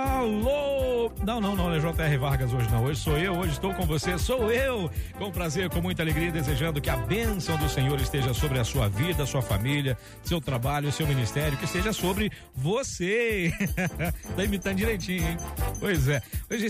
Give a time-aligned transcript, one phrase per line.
[0.00, 1.12] Alô!
[1.22, 2.16] Não, não, não é J.R.
[2.16, 2.84] Vargas hoje não.
[2.84, 4.90] Hoje sou eu, hoje estou com você, sou eu.
[5.18, 8.88] Com prazer, com muita alegria, desejando que a bênção do Senhor esteja sobre a sua
[8.88, 13.52] vida, sua família, seu trabalho, seu ministério, que esteja sobre você.
[14.34, 15.36] tá imitando direitinho, hein?
[15.78, 16.22] Pois é.
[16.50, 16.68] Hoje...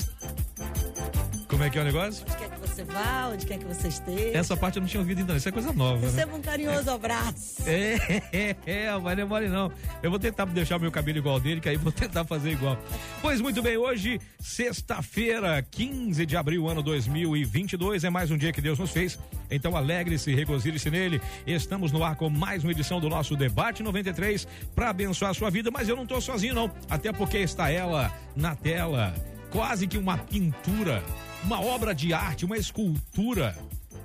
[1.61, 2.25] Como é que é o negócio?
[2.27, 4.39] Onde quer que você vá, onde quer que você esteja.
[4.39, 6.07] Essa parte eu não tinha ouvido ainda, isso é coisa nova.
[6.07, 6.39] Receba né?
[6.39, 6.93] um carinhoso é.
[6.95, 7.63] abraço.
[7.71, 9.71] É, é, é, mas não é mole não.
[10.03, 12.79] Eu vou tentar deixar meu cabelo igual dele, que aí vou tentar fazer igual.
[13.21, 18.63] Pois muito bem, hoje, sexta-feira, 15 de abril, ano 2022, é mais um dia que
[18.63, 19.19] Deus nos fez.
[19.51, 21.21] Então alegre-se, regozile-se nele.
[21.47, 25.51] Estamos no ar com mais uma edição do nosso Debate 93 para abençoar a sua
[25.51, 29.15] vida, mas eu não tô sozinho não, até porque está ela na tela,
[29.51, 31.05] quase que uma pintura
[31.45, 33.57] uma obra de arte, uma escultura.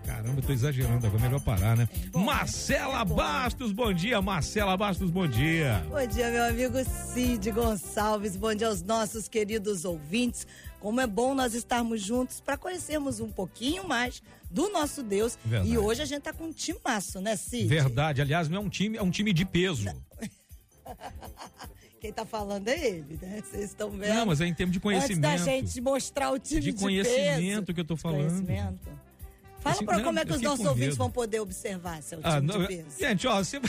[0.05, 1.89] Caramba, eu tô exagerando agora, melhor parar, né?
[1.91, 5.83] É bom, Marcela é Bastos, bom dia, Marcela Bastos, bom dia.
[5.89, 10.45] Bom dia, meu amigo Cid Gonçalves, bom dia aos nossos queridos ouvintes.
[10.79, 15.39] Como é bom nós estarmos juntos para conhecermos um pouquinho mais do nosso Deus.
[15.43, 15.71] Verdade.
[15.71, 17.67] E hoje a gente tá com um timaço, né, Cid?
[17.67, 19.85] Verdade, aliás, não é um time, é um time de peso.
[22.05, 23.41] Quem tá falando é ele, né?
[23.43, 24.13] Vocês estão vendo.
[24.13, 25.25] Não, mas é em termos de conhecimento.
[25.25, 28.45] Antes da gente mostrar o time de, de conhecimento que eu tô falando.
[28.45, 28.89] Conhecimento.
[29.59, 32.61] Fala para como é que os nossos ouvintes vão poder observar seu ah, time não,
[32.61, 32.99] de peso.
[32.99, 33.59] Gente, ó, você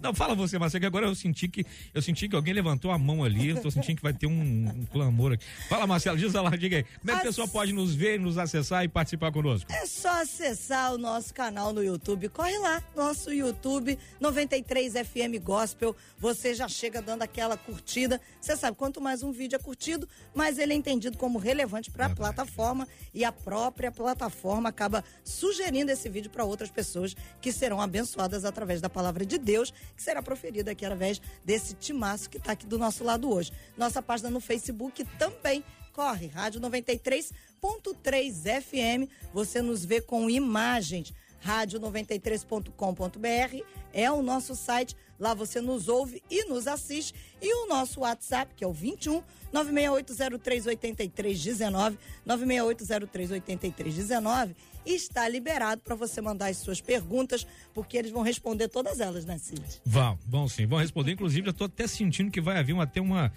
[0.00, 2.98] Não, fala você, Marcelo, que agora eu senti que eu senti que alguém levantou a
[2.98, 5.44] mão ali, eu tô sentindo que vai ter um, um clamor aqui.
[5.68, 6.84] Fala, Marcelo, diz lá, diga aí.
[6.84, 9.70] Como é que a pessoa pode nos ver, nos acessar e participar conosco?
[9.72, 12.28] É só acessar o nosso canal no YouTube.
[12.28, 15.94] Corre lá, nosso YouTube 93 FM Gospel.
[16.18, 18.20] Você já chega dando aquela curtida.
[18.40, 22.06] Você sabe, quanto mais um vídeo é curtido, mais ele é entendido como relevante para
[22.06, 27.80] a plataforma e a própria plataforma acaba sugerindo esse vídeo para outras pessoas que serão
[27.80, 32.52] abençoadas através da palavra de Deus que será proferida aqui através desse timaço que está
[32.52, 33.52] aqui do nosso lado hoje.
[33.76, 39.10] Nossa página no Facebook também corre, Rádio 93.3 FM.
[39.32, 41.12] Você nos vê com imagens
[41.46, 44.96] rádio93.com.br é o nosso site.
[45.18, 47.14] Lá você nos ouve e nos assiste.
[47.40, 56.46] E o nosso WhatsApp, que é o 21 968038319, 968038319, está liberado para você mandar
[56.46, 59.62] as suas perguntas, porque eles vão responder todas elas, né, Cid?
[59.84, 61.12] Vão, vão sim, vão responder.
[61.12, 63.32] Inclusive, eu estou até sentindo que vai haver uma, até uma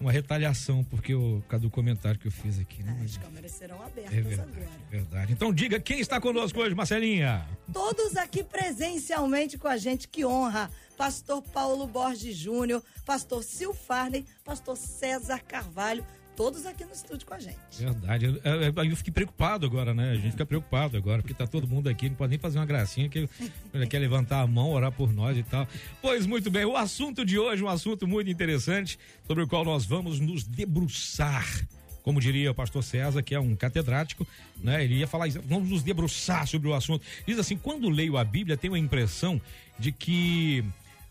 [0.00, 2.82] uma retaliação porque o cada comentário que eu fiz aqui.
[2.82, 3.02] Né?
[3.04, 4.68] As câmeras serão abertas é verdade, agora.
[4.90, 5.32] Verdade.
[5.32, 7.46] Então diga quem está conosco hoje, Marcelinha.
[7.72, 10.70] Todos aqui presencialmente com a gente, que honra.
[10.96, 16.04] Pastor Paulo Borges Júnior, Pastor Sil Farney, Pastor César Carvalho,
[16.40, 17.58] todos aqui no estúdio com a gente.
[17.78, 18.24] Verdade.
[18.24, 20.12] Eu, eu, eu, fiquei preocupado agora, né?
[20.12, 22.64] A gente fica preocupado agora, porque tá todo mundo aqui, não pode nem fazer uma
[22.64, 23.28] gracinha que
[23.90, 25.68] quer levantar a mão, orar por nós e tal.
[26.00, 29.84] Pois muito bem, o assunto de hoje, um assunto muito interessante, sobre o qual nós
[29.84, 31.46] vamos nos debruçar
[32.02, 34.26] como diria o pastor César, que é um catedrático,
[34.56, 34.82] né?
[34.82, 37.04] Ele ia falar isso, vamos nos debruçar sobre o assunto.
[37.26, 39.38] Diz assim, quando leio a Bíblia, tenho a impressão
[39.78, 40.64] de que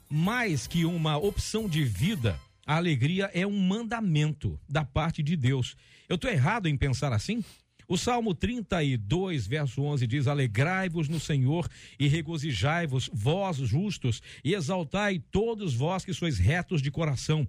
[0.10, 5.76] mais que uma opção de vida, a alegria é um mandamento da parte de Deus.
[6.08, 7.44] Eu estou errado em pensar assim?
[7.88, 11.68] O Salmo 32, verso 11 diz: Alegrai-vos no Senhor
[12.00, 17.48] e regozijai-vos, vós justos, e exaltai todos vós que sois retos de coração.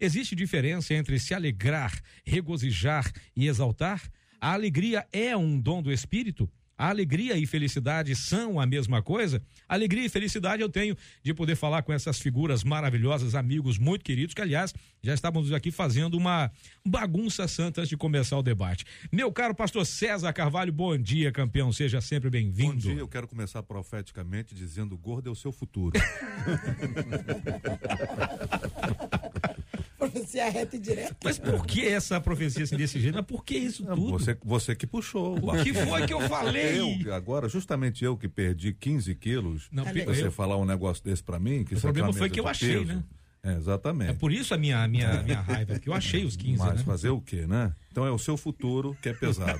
[0.00, 1.92] Existe diferença entre se alegrar,
[2.24, 4.00] regozijar e exaltar?
[4.40, 6.50] A alegria é um dom do Espírito?
[6.76, 9.42] A alegria e felicidade são a mesma coisa?
[9.68, 14.34] Alegria e felicidade eu tenho de poder falar com essas figuras maravilhosas, amigos muito queridos,
[14.34, 16.50] que aliás já estávamos aqui fazendo uma
[16.84, 18.84] bagunça santa antes de começar o debate.
[19.10, 22.72] Meu caro pastor César Carvalho, bom dia, campeão, seja sempre bem-vindo.
[22.72, 25.98] Bom dia, eu quero começar profeticamente dizendo: gordo é o seu futuro.
[30.12, 31.16] profecia reta e direta.
[31.24, 33.14] Mas por que essa profecia assim desse jeito?
[33.14, 34.10] Mas por que isso tudo?
[34.10, 35.38] Você, você que puxou.
[35.38, 36.80] O que foi que eu falei?
[37.04, 40.32] Eu, agora, justamente eu que perdi 15 quilos, Não, você eu...
[40.32, 43.02] falar um negócio desse pra mim, que o problema foi que eu achei, peso, né?
[43.44, 44.10] É, exatamente.
[44.10, 46.58] É por isso a minha, minha, minha raiva, que eu achei os 15.
[46.58, 46.84] Mas né?
[46.84, 47.72] fazer o quê, né?
[47.90, 49.58] Então é o seu futuro que é pesado.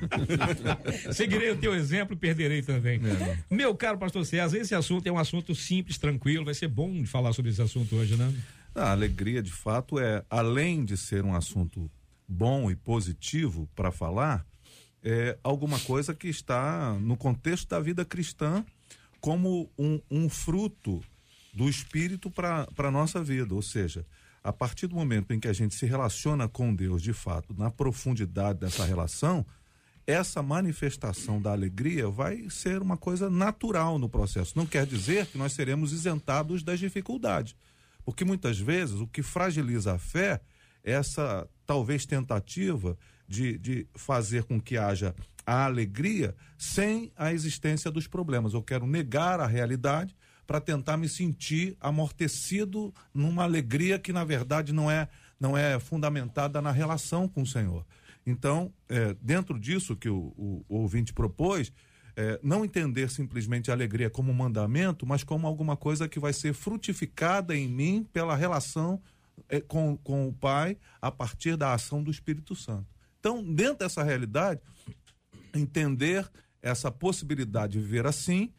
[1.12, 3.00] Seguirei o teu exemplo, perderei também.
[3.04, 3.38] É.
[3.50, 7.06] Meu caro pastor César, esse assunto é um assunto simples, tranquilo, vai ser bom de
[7.06, 8.32] falar sobre esse assunto hoje, né?
[8.74, 11.90] A alegria, de fato, é, além de ser um assunto
[12.26, 14.46] bom e positivo para falar
[15.02, 18.64] é alguma coisa que está no contexto da vida cristã
[19.20, 21.02] como um, um fruto
[21.52, 23.54] do Espírito para a nossa vida.
[23.54, 24.06] Ou seja,
[24.42, 27.70] a partir do momento em que a gente se relaciona com Deus de fato, na
[27.70, 29.44] profundidade dessa relação,
[30.06, 34.56] essa manifestação da alegria vai ser uma coisa natural no processo.
[34.56, 37.54] Não quer dizer que nós seremos isentados das dificuldades.
[38.04, 40.40] Porque muitas vezes o que fragiliza a fé
[40.84, 42.96] é essa talvez tentativa
[43.26, 45.14] de, de fazer com que haja
[45.46, 48.54] a alegria sem a existência dos problemas.
[48.54, 50.14] Eu quero negar a realidade
[50.46, 55.08] para tentar me sentir amortecido numa alegria que na verdade não é
[55.38, 57.84] não é fundamentada na relação com o Senhor.
[58.24, 61.72] Então, é, dentro disso que o, o, o ouvinte propôs,
[62.16, 66.32] é, não entender simplesmente a alegria como um mandamento, mas como alguma coisa que vai
[66.32, 69.00] ser frutificada em mim pela relação
[69.48, 72.86] é, com, com o Pai a partir da ação do Espírito Santo.
[73.18, 74.60] Então, dentro dessa realidade,
[75.54, 76.28] entender
[76.60, 78.52] essa possibilidade de viver assim,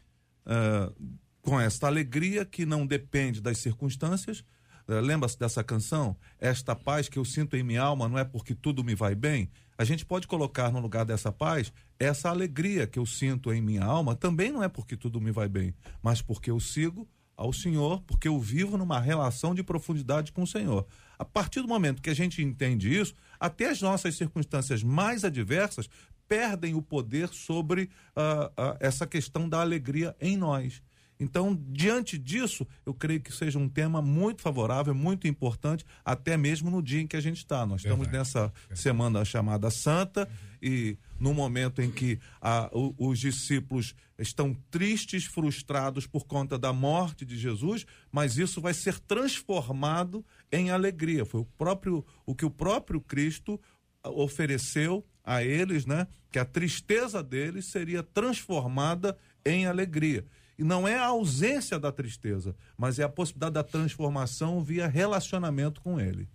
[0.46, 0.94] uh,
[1.40, 4.40] com esta alegria que não depende das circunstâncias.
[4.88, 6.16] Uh, Lembra-se dessa canção?
[6.38, 9.50] Esta paz que eu sinto em minha alma não é porque tudo me vai bem.
[9.76, 13.84] A gente pode colocar no lugar dessa paz essa alegria que eu sinto em minha
[13.84, 18.00] alma também não é porque tudo me vai bem, mas porque eu sigo ao Senhor,
[18.02, 20.86] porque eu vivo numa relação de profundidade com o Senhor.
[21.18, 25.88] A partir do momento que a gente entende isso, até as nossas circunstâncias mais adversas
[26.28, 30.82] perdem o poder sobre uh, uh, essa questão da alegria em nós.
[31.24, 36.70] Então, diante disso, eu creio que seja um tema muito favorável, muito importante, até mesmo
[36.70, 37.64] no dia em que a gente está.
[37.64, 38.02] Nós Verdade.
[38.02, 38.80] estamos nessa Verdade.
[38.80, 40.58] semana chamada Santa uhum.
[40.62, 42.20] e no momento em que
[42.72, 48.74] o, os discípulos estão tristes, frustrados por conta da morte de Jesus, mas isso vai
[48.74, 50.22] ser transformado
[50.52, 51.24] em alegria.
[51.24, 53.58] Foi o próprio o que o próprio Cristo
[54.04, 56.06] ofereceu a eles, né?
[56.30, 60.26] Que a tristeza deles seria transformada em alegria.
[60.58, 65.80] E não é a ausência da tristeza, mas é a possibilidade da transformação via relacionamento
[65.80, 66.28] com ele.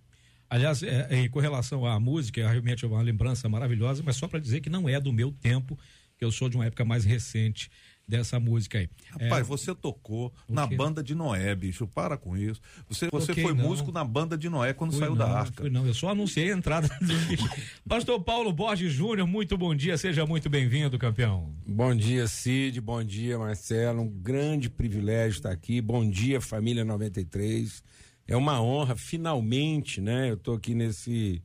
[0.48, 4.40] Aliás, é, é, com relação à música, realmente é uma lembrança maravilhosa, mas só para
[4.40, 5.78] dizer que não é do meu tempo,
[6.18, 7.70] que eu sou de uma época mais recente
[8.10, 8.90] dessa música aí.
[9.12, 9.42] Rapaz, é...
[9.44, 11.86] você tocou na banda de Noé, bicho.
[11.86, 12.60] Para com isso.
[12.88, 13.68] Você, você foi não.
[13.68, 15.62] músico na banda de Noé quando fui saiu não, da arca.
[15.62, 16.90] Fui não, eu só anunciei a entrada.
[17.88, 21.54] Pastor Paulo Borges Júnior, muito bom dia, seja muito bem-vindo, campeão.
[21.66, 22.80] Bom dia, Cid.
[22.80, 24.02] Bom dia, Marcelo.
[24.02, 25.80] Um grande privilégio estar aqui.
[25.80, 27.82] Bom dia, família 93.
[28.26, 30.30] É uma honra, finalmente, né?
[30.30, 31.42] Eu tô aqui nesse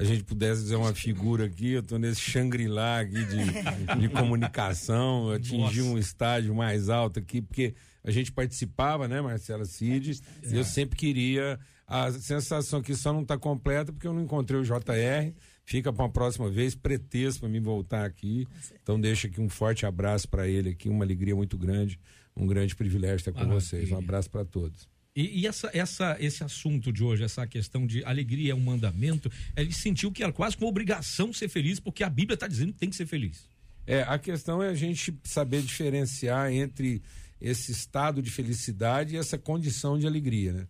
[0.00, 5.28] a gente pudesse dizer uma figura aqui, eu estou nesse Shangri-La aqui de, de comunicação,
[5.30, 10.48] atingi um estágio mais alto aqui, porque a gente participava, né, Marcela Cid, é.
[10.48, 14.58] e eu sempre queria, a sensação que só não está completa porque eu não encontrei
[14.58, 15.34] o JR,
[15.66, 18.48] fica para uma próxima vez, pretexto para mim voltar aqui,
[18.82, 22.00] então deixa aqui um forte abraço para ele aqui, uma alegria muito grande,
[22.34, 24.88] um grande privilégio estar com vocês, um abraço para todos.
[25.14, 29.30] E, e, essa, essa, esse assunto de hoje, essa questão de alegria é um mandamento,
[29.56, 32.78] ele sentiu que era quase com obrigação ser feliz, porque a Bíblia está dizendo que
[32.78, 33.48] tem que ser feliz.
[33.86, 37.02] É, a questão é a gente saber diferenciar entre
[37.40, 40.68] esse estado de felicidade e essa condição de alegria, né?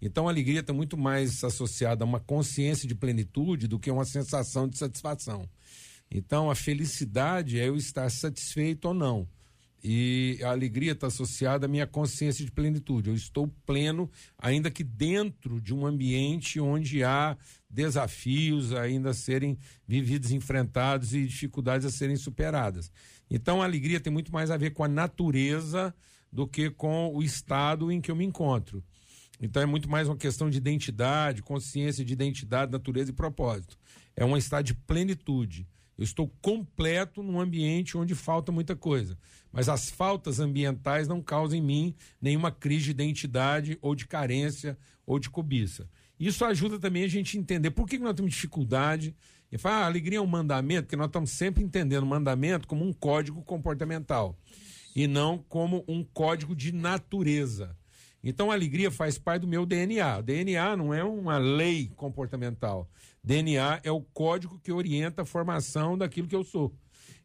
[0.00, 4.04] Então a alegria está muito mais associada a uma consciência de plenitude do que uma
[4.04, 5.48] sensação de satisfação.
[6.10, 9.28] Então a felicidade é eu estar satisfeito ou não.
[9.84, 13.10] E a alegria está associada à minha consciência de plenitude.
[13.10, 14.08] Eu estou pleno,
[14.38, 17.36] ainda que dentro de um ambiente onde há
[17.68, 22.92] desafios ainda a serem vividos, enfrentados e dificuldades a serem superadas.
[23.28, 25.92] Então a alegria tem muito mais a ver com a natureza
[26.30, 28.84] do que com o estado em que eu me encontro.
[29.40, 33.76] Então é muito mais uma questão de identidade, consciência de identidade, natureza e propósito.
[34.14, 35.66] É um estado de plenitude.
[35.96, 39.18] Eu estou completo num ambiente onde falta muita coisa.
[39.52, 44.78] Mas as faltas ambientais não causam em mim nenhuma crise de identidade ou de carência
[45.06, 45.88] ou de cobiça.
[46.18, 49.14] Isso ajuda também a gente entender por que, nós temos dificuldade.
[49.50, 52.86] E fala, ah, alegria é um mandamento, porque nós estamos sempre entendendo o mandamento como
[52.86, 54.38] um código comportamental
[54.96, 57.76] e não como um código de natureza.
[58.22, 60.20] Então a alegria faz parte do meu DNA.
[60.20, 62.88] DNA não é uma lei comportamental.
[63.22, 66.72] DNA é o código que orienta a formação daquilo que eu sou.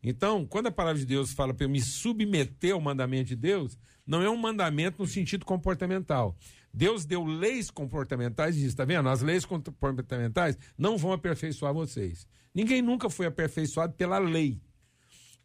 [0.02, 3.78] Então, quando a palavra de Deus fala para eu me submeter ao mandamento de Deus,
[4.06, 6.38] não é um mandamento no sentido comportamental.
[6.74, 9.10] Deus deu leis comportamentais e diz: está vendo?
[9.10, 12.28] As leis comportamentais não vão aperfeiçoar vocês.
[12.54, 14.62] Ninguém nunca foi aperfeiçoado pela lei.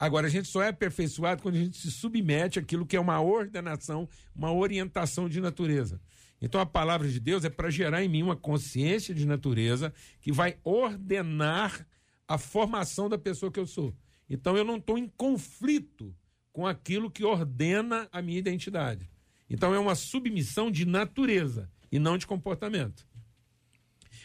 [0.02, 3.20] Agora, a gente só é aperfeiçoado quando a gente se submete àquilo que é uma
[3.20, 6.00] ordenação, uma orientação de natureza.
[6.40, 10.32] Então a palavra de Deus é para gerar em mim uma consciência de natureza que
[10.32, 11.86] vai ordenar
[12.26, 13.94] a formação da pessoa que eu sou.
[14.28, 16.12] Então eu não estou em conflito
[16.52, 19.08] com aquilo que ordena a minha identidade.
[19.48, 23.06] Então é uma submissão de natureza e não de comportamento.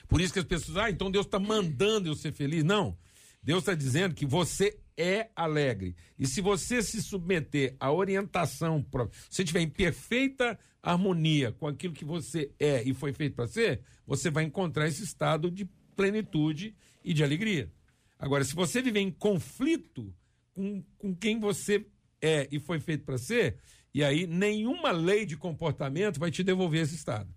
[0.08, 2.64] Por isso que as pessoas, ah, então Deus está mandando eu ser feliz.
[2.64, 2.98] Não.
[3.48, 5.96] Deus está dizendo que você é alegre.
[6.20, 8.86] E se você se submeter à orientação,
[9.30, 13.48] se você estiver em perfeita harmonia com aquilo que você é e foi feito para
[13.48, 15.64] ser, você vai encontrar esse estado de
[15.96, 17.72] plenitude e de alegria.
[18.20, 20.14] Agora, se você viver em conflito
[20.54, 21.86] com, com quem você
[22.22, 23.60] é e foi feito para ser,
[23.94, 27.34] e aí nenhuma lei de comportamento vai te devolver esse estado.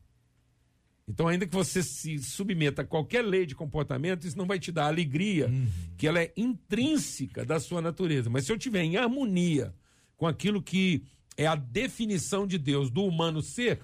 [1.10, 4.70] Então, ainda que você se submeta a qualquer lei de comportamento, isso não vai te
[4.70, 5.68] dar alegria, uhum.
[5.98, 8.30] que ela é intrínseca da sua natureza.
[8.30, 9.74] Mas se eu tiver em harmonia
[10.16, 11.02] com aquilo que
[11.36, 13.80] é a definição de Deus do humano ser,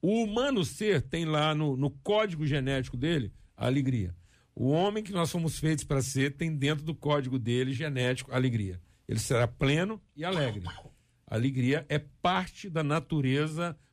[0.00, 4.14] o humano ser tem lá no, no código genético dele a alegria.
[4.54, 8.80] O homem que nós fomos feitos para ser tem dentro do código dele genético alegria.
[9.06, 10.64] Ele será pleno e alegre.
[11.26, 13.91] A alegria é parte da natureza humana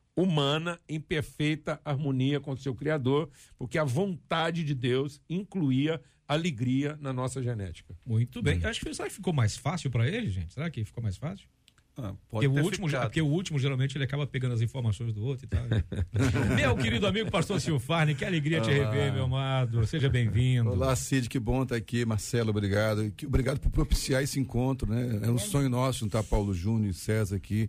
[0.88, 7.12] em perfeita harmonia com o seu Criador, porque a vontade de Deus incluía alegria na
[7.12, 7.94] nossa genética.
[8.06, 8.58] Muito bem.
[8.58, 8.68] Hum.
[8.68, 10.54] Acho que será que ficou mais fácil para ele, gente?
[10.54, 11.46] Será que ficou mais fácil?
[11.96, 15.44] Ah, porque, o último, porque o último, geralmente, ele acaba pegando as informações do outro
[15.44, 15.62] e tal.
[16.56, 19.84] meu querido amigo pastor Silfarne, que alegria te rever, meu amado.
[19.86, 20.70] Seja bem-vindo.
[20.70, 22.04] Olá, Cid, que bom estar aqui.
[22.04, 23.12] Marcelo, obrigado.
[23.26, 25.20] Obrigado por propiciar esse encontro, né?
[25.22, 27.68] É um sonho nosso juntar Paulo Júnior e César aqui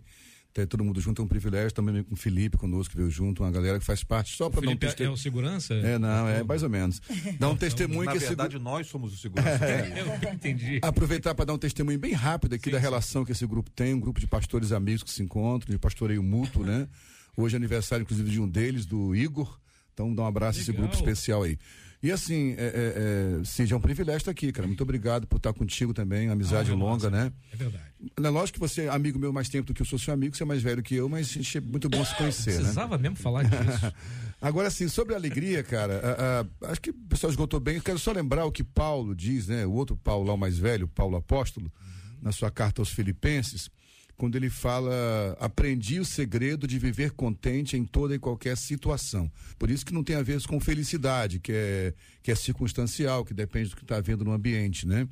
[0.52, 1.72] ter todo mundo junto é um privilégio.
[1.72, 4.60] Também com o Felipe conosco que veio junto uma galera que faz parte só para
[4.60, 5.74] dar um testemunho é o segurança?
[5.74, 7.00] É não é mais ou menos.
[7.38, 8.62] Dar um testemunho na que verdade esse...
[8.62, 9.64] nós somos o segurança.
[9.64, 10.04] É.
[10.22, 10.78] eu entendi.
[10.82, 13.26] Aproveitar para dar um testemunho bem rápido aqui sim, da relação sim.
[13.26, 16.64] que esse grupo tem um grupo de pastores amigos que se encontram de pastoreio mútuo
[16.64, 16.88] né?
[17.36, 19.58] Hoje é aniversário inclusive de um deles do Igor.
[19.94, 21.58] Então dá um abraço a esse grupo especial aí
[22.02, 24.66] e assim, é, é, é, Cid, é um privilégio estar aqui, cara.
[24.66, 27.32] Muito obrigado por estar contigo também, amizade ah, longa, né?
[27.52, 27.84] É verdade.
[28.16, 30.36] É lógico que você é amigo meu mais tempo do que eu sou seu amigo,
[30.36, 32.56] você é mais velho que eu, mas é muito bom se conhecer, né?
[32.56, 33.04] Precisava né?
[33.04, 33.92] mesmo falar disso.
[34.42, 37.76] Agora, assim, sobre a alegria, cara, a, a, acho que o pessoal esgotou bem.
[37.76, 39.64] Eu quero só lembrar o que Paulo diz, né?
[39.64, 42.18] O outro Paulo lá, o mais velho, Paulo Apóstolo, uhum.
[42.20, 43.70] na sua carta aos Filipenses
[44.16, 49.30] quando ele fala: aprendi o segredo de viver contente em toda e qualquer situação.
[49.58, 53.34] Por isso que não tem a ver com felicidade, que é, que é circunstancial, que
[53.34, 55.08] depende do que está havendo no ambiente, né?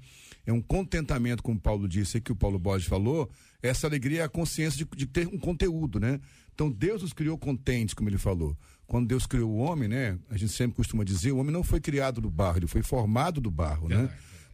[0.47, 3.31] É um contentamento, como Paulo disse, e que o Paulo Borges falou,
[3.63, 6.21] essa alegria é a consciência de, de ter um conteúdo, né?
[6.55, 8.57] Então Deus nos criou contentes, como ele falou.
[8.87, 10.19] Quando Deus criou o homem, né?
[10.29, 13.41] A gente sempre costuma dizer, o homem não foi criado do barro, ele foi formado
[13.41, 14.11] do barro, né?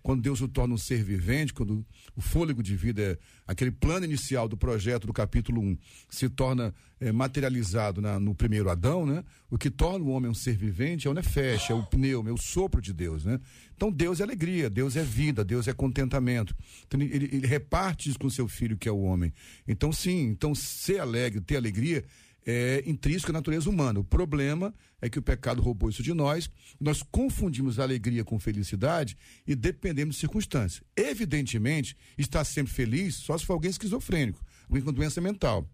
[0.07, 1.85] Quando Deus o torna um ser vivente, quando
[2.15, 5.77] o fôlego de vida, é, aquele plano inicial do projeto do capítulo 1,
[6.09, 9.25] se torna é, materializado na, no primeiro Adão, né?
[9.51, 12.31] O que torna o homem um ser vivente é o nefesh, é o pneu, é
[12.31, 13.41] o sopro de Deus, né?
[13.75, 16.55] Então Deus é alegria, Deus é vida, Deus é contentamento.
[16.87, 19.33] Então ele, ele reparte isso com seu filho que é o homem.
[19.67, 22.05] Então sim, então ser alegre, ter alegria
[22.47, 23.99] é intrínseco à natureza humana.
[23.99, 24.73] O problema
[25.03, 26.49] é que o pecado roubou isso de nós,
[26.81, 30.83] nós confundimos alegria com felicidade e dependemos de circunstâncias.
[30.97, 35.69] Evidentemente, estar sempre feliz só se for alguém esquizofrênico, alguém com doença mental.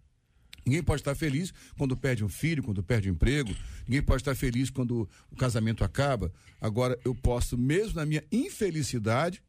[0.65, 3.55] Ninguém pode estar feliz quando perde um filho, quando perde um emprego.
[3.87, 6.33] Ninguém pode estar feliz quando o casamento acaba.
[6.61, 9.43] Agora, eu posso, mesmo na minha infelicidade,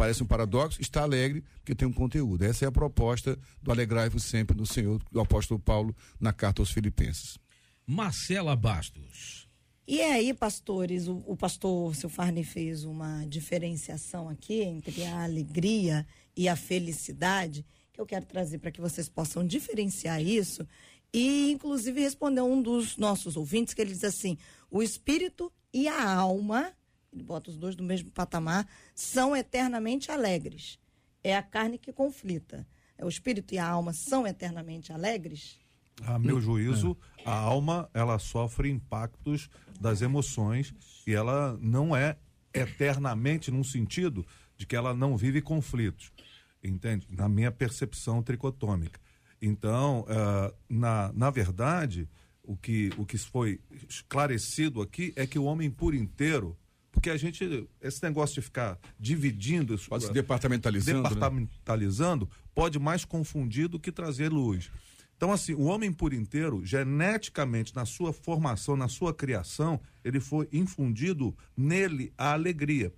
[0.00, 2.42] parece um paradoxo, está alegre porque tem um conteúdo.
[2.42, 6.70] Essa é a proposta do Alegrai-vos sempre no Senhor, do apóstolo Paulo, na carta aos
[6.70, 7.36] Filipenses.
[7.86, 9.46] Marcela Bastos.
[9.86, 16.48] E aí, pastores, o, o pastor Silfarne fez uma diferenciação aqui entre a alegria e
[16.48, 20.66] a felicidade, que eu quero trazer para que vocês possam diferenciar isso
[21.12, 24.38] e, inclusive, responder um dos nossos ouvintes, que ele diz assim:
[24.70, 26.72] o espírito e a alma
[27.12, 30.78] ele bota os dois no mesmo patamar, são eternamente alegres.
[31.22, 32.66] É a carne que conflita.
[32.96, 35.58] É o espírito e a alma são eternamente alegres?
[36.02, 40.72] A meu juízo, a alma ela sofre impactos das emoções
[41.06, 42.16] e ela não é
[42.54, 44.26] eternamente num sentido
[44.56, 46.12] de que ela não vive conflitos,
[46.62, 47.06] entende?
[47.10, 49.00] Na minha percepção tricotômica.
[49.40, 52.08] Então, uh, na, na verdade,
[52.42, 56.56] o que, o que foi esclarecido aqui é que o homem por inteiro
[56.92, 59.78] porque a gente, esse negócio de ficar dividindo.
[59.88, 61.02] Pode se departamentalizando.
[61.02, 61.08] Né?
[61.08, 62.30] Departamentalizando, né?
[62.54, 64.70] pode mais confundir do que trazer luz.
[65.16, 70.48] Então, assim, o homem por inteiro, geneticamente, na sua formação, na sua criação, ele foi
[70.50, 72.90] infundido nele a alegria,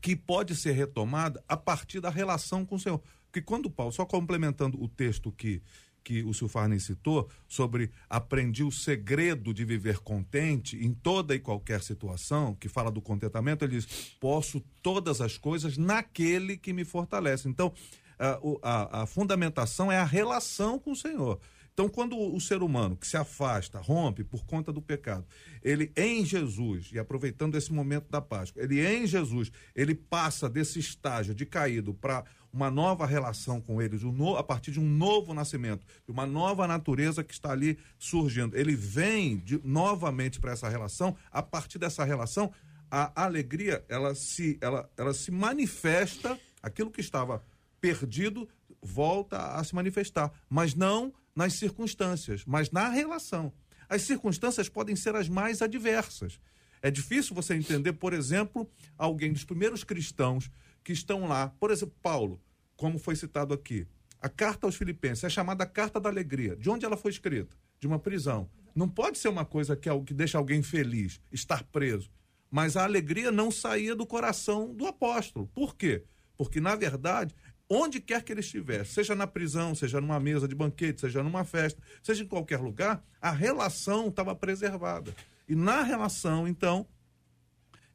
[0.00, 3.02] que pode ser retomada a partir da relação com o Senhor.
[3.24, 5.60] Porque quando Paulo, só complementando o texto que,
[6.02, 11.82] que o Silfarney citou, sobre aprendi o segredo de viver contente em toda e qualquer
[11.82, 17.48] situação, que fala do contentamento, ele diz: posso todas as coisas naquele que me fortalece.
[17.48, 17.72] Então,
[18.18, 21.40] a, a, a fundamentação é a relação com o Senhor.
[21.72, 25.24] Então, quando o ser humano que se afasta, rompe por conta do pecado,
[25.62, 30.78] ele em Jesus, e aproveitando esse momento da Páscoa, ele em Jesus, ele passa desse
[30.78, 34.88] estágio de caído para uma nova relação com eles, um no, a partir de um
[34.88, 38.56] novo nascimento, de uma nova natureza que está ali surgindo.
[38.56, 42.52] Ele vem de, novamente para essa relação, a partir dessa relação,
[42.90, 47.42] a alegria, ela se, ela, ela se manifesta, aquilo que estava
[47.80, 48.46] perdido
[48.82, 53.52] volta a se manifestar, mas não nas circunstâncias, mas na relação.
[53.88, 56.38] As circunstâncias podem ser as mais adversas.
[56.82, 58.68] É difícil você entender, por exemplo,
[58.98, 60.50] alguém dos primeiros cristãos
[60.82, 62.40] que estão lá, por exemplo, Paulo,
[62.76, 63.86] como foi citado aqui.
[64.20, 66.56] A carta aos Filipenses é chamada Carta da Alegria.
[66.56, 67.56] De onde ela foi escrita?
[67.80, 68.48] De uma prisão.
[68.74, 72.10] Não pode ser uma coisa que, é que deixa alguém feliz, estar preso.
[72.50, 75.46] Mas a alegria não saía do coração do apóstolo.
[75.48, 76.04] Por quê?
[76.36, 77.34] Porque, na verdade,
[77.68, 81.44] onde quer que ele estivesse, seja na prisão, seja numa mesa de banquete, seja numa
[81.44, 85.14] festa, seja em qualquer lugar, a relação estava preservada.
[85.48, 86.86] E na relação, então,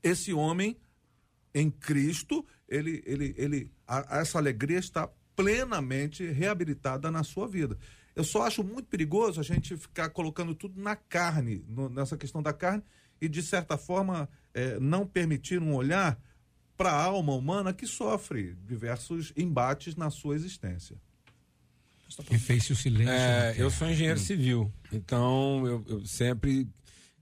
[0.01, 0.77] esse homem
[1.53, 7.77] em Cristo, ele, ele, ele, a, essa alegria está plenamente reabilitada na sua vida.
[8.15, 12.41] Eu só acho muito perigoso a gente ficar colocando tudo na carne, no, nessa questão
[12.41, 12.83] da carne,
[13.21, 16.19] e de certa forma é, não permitir um olhar
[16.75, 20.95] para a alma humana que sofre diversos embates na sua existência.
[22.25, 23.12] Que fez o silêncio.
[23.12, 26.67] É, eu sou engenheiro civil, então eu, eu, sempre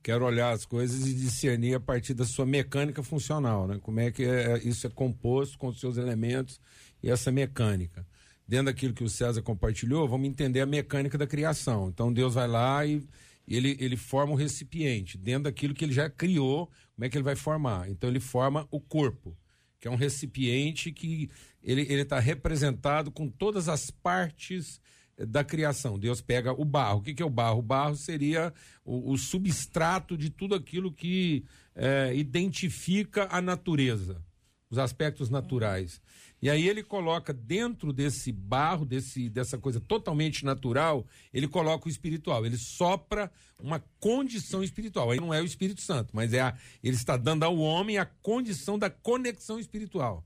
[0.06, 3.80] quero olhar as coisas e discernir a partir da sua mecânica funcional, né?
[3.82, 6.62] Como é que é, isso é composto com os seus elementos
[7.02, 8.06] e essa mecânica.
[8.48, 11.90] Dentro daquilo que o César compartilhou, vamos entender a mecânica da criação.
[11.90, 13.04] Então Deus vai lá e
[13.48, 15.18] ele, ele forma o recipiente.
[15.18, 17.90] Dentro daquilo que ele já criou, como é que ele vai formar?
[17.90, 19.36] Então ele forma o corpo
[19.80, 21.30] que é um recipiente que
[21.64, 24.80] ele está representado com todas as partes
[25.18, 25.98] da criação.
[25.98, 27.00] Deus pega o barro.
[27.00, 27.60] O que, que é o barro?
[27.60, 34.22] O barro seria o, o substrato de tudo aquilo que é, identifica a natureza,
[34.70, 36.02] os aspectos naturais.
[36.42, 41.90] E aí ele coloca dentro desse barro, desse, dessa coisa totalmente natural, ele coloca o
[41.90, 42.46] espiritual.
[42.46, 45.12] Ele sopra uma condição espiritual.
[45.12, 48.06] Aí não é o Espírito Santo, mas é a, ele está dando ao homem a
[48.06, 50.24] condição da conexão espiritual.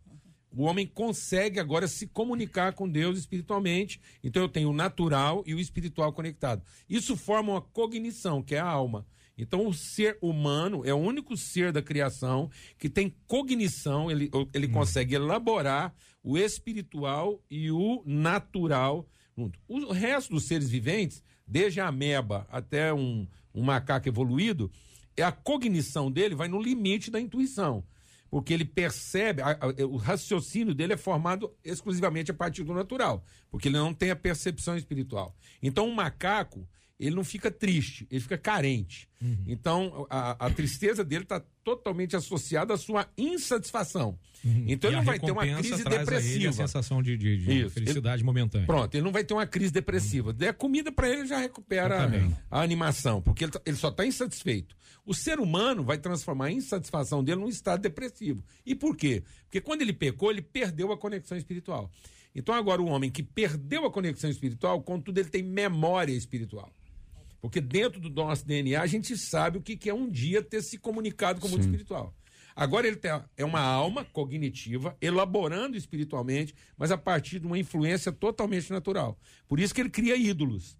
[0.52, 4.00] O homem consegue agora se comunicar com Deus espiritualmente.
[4.24, 6.64] Então eu tenho o natural e o espiritual conectado.
[6.90, 9.06] Isso forma uma cognição, que é a alma.
[9.42, 14.68] Então, o ser humano é o único ser da criação que tem cognição, ele, ele
[14.68, 14.72] hum.
[14.72, 19.08] consegue elaborar o espiritual e o natural
[19.38, 19.58] junto.
[19.66, 24.70] O resto dos seres viventes, desde a ameba até um, um macaco evoluído,
[25.16, 27.84] é a cognição dele vai no limite da intuição.
[28.30, 33.24] Porque ele percebe, a, a, o raciocínio dele é formado exclusivamente a partir do natural,
[33.50, 35.36] porque ele não tem a percepção espiritual.
[35.62, 36.68] Então, um macaco,
[37.00, 39.08] ele não fica triste, ele fica carente.
[39.22, 39.46] Uhum.
[39.48, 44.20] Então, a, a, tristeza dele está totalmente associada à sua insatisfação.
[44.44, 44.66] Uhum.
[44.68, 46.48] Então, e ele não vai ter uma crise depressiva.
[46.48, 48.68] A, a sensação de, de, de felicidade ele, momentânea.
[48.68, 50.36] Pronto, ele não vai ter uma crise depressiva.
[50.38, 50.50] Uhum.
[50.50, 52.06] a comida para ele já recupera
[52.52, 54.76] a, a, animação, porque ele, tá, ele só está insatisfeito.
[55.06, 58.44] O ser humano vai transformar a insatisfação dele num estado depressivo.
[58.66, 59.24] E por quê?
[59.44, 61.90] Porque quando ele pecou, ele perdeu a conexão espiritual.
[62.36, 66.72] Então, agora, o homem que perdeu a conexão espiritual, contudo, ele tem memória espiritual.
[67.41, 70.62] Porque dentro do nosso DNA a gente sabe o que, que é um dia ter
[70.62, 71.69] se comunicado com o mundo Sim.
[71.69, 72.13] espiritual.
[72.56, 78.12] Agora ele tem, é uma alma cognitiva, elaborando espiritualmente, mas a partir de uma influência
[78.12, 79.17] totalmente natural.
[79.47, 80.78] Por isso que ele cria ídolos.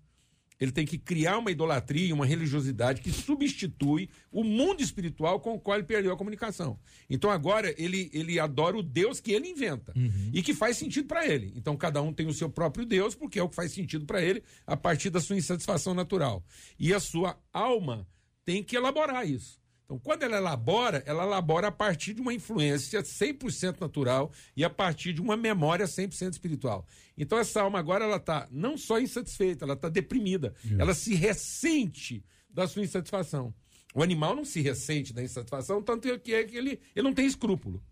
[0.59, 5.59] Ele tem que criar uma idolatria, uma religiosidade que substitui o mundo espiritual com o
[5.59, 6.77] qual ele perdeu a comunicação.
[7.09, 10.31] Então agora ele, ele adora o Deus que ele inventa uhum.
[10.33, 11.53] e que faz sentido para ele.
[11.55, 14.21] Então cada um tem o seu próprio Deus, porque é o que faz sentido para
[14.21, 16.43] ele a partir da sua insatisfação natural.
[16.77, 18.07] E a sua alma
[18.43, 19.58] tem que elaborar isso.
[19.89, 24.69] Então, quando ela elabora, ela elabora a partir de uma influência 100% natural e a
[24.69, 26.86] partir de uma memória 100% espiritual.
[27.17, 30.54] Então, essa alma agora, ela está não só insatisfeita, ela está deprimida.
[30.63, 30.80] Isso.
[30.80, 33.52] Ela se ressente da sua insatisfação.
[33.95, 37.25] O animal não se ressente da insatisfação, tanto que, é que ele, ele não tem
[37.25, 37.84] escrúpulo.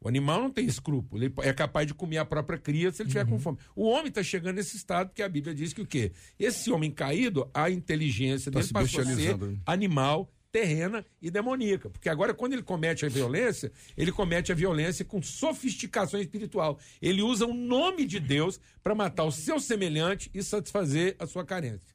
[0.00, 3.08] O animal não tem escrúpulo, ele é capaz de comer a própria cria se ele
[3.08, 3.32] estiver uhum.
[3.32, 3.58] com fome.
[3.76, 6.12] O homem está chegando nesse estado porque a Bíblia diz que o quê?
[6.38, 11.90] Esse homem caído, a inteligência tá dele passou a ser animal terrena e demoníaca.
[11.90, 16.78] Porque agora, quando ele comete a violência, ele comete a violência com sofisticação espiritual.
[17.02, 21.44] Ele usa o nome de Deus para matar o seu semelhante e satisfazer a sua
[21.44, 21.92] carência.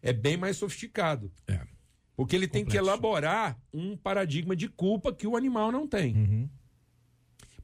[0.00, 1.30] É bem mais sofisticado.
[1.46, 1.60] É.
[2.16, 2.88] Porque ele tem que Complexo.
[2.88, 6.48] elaborar um paradigma de culpa que o animal não tem.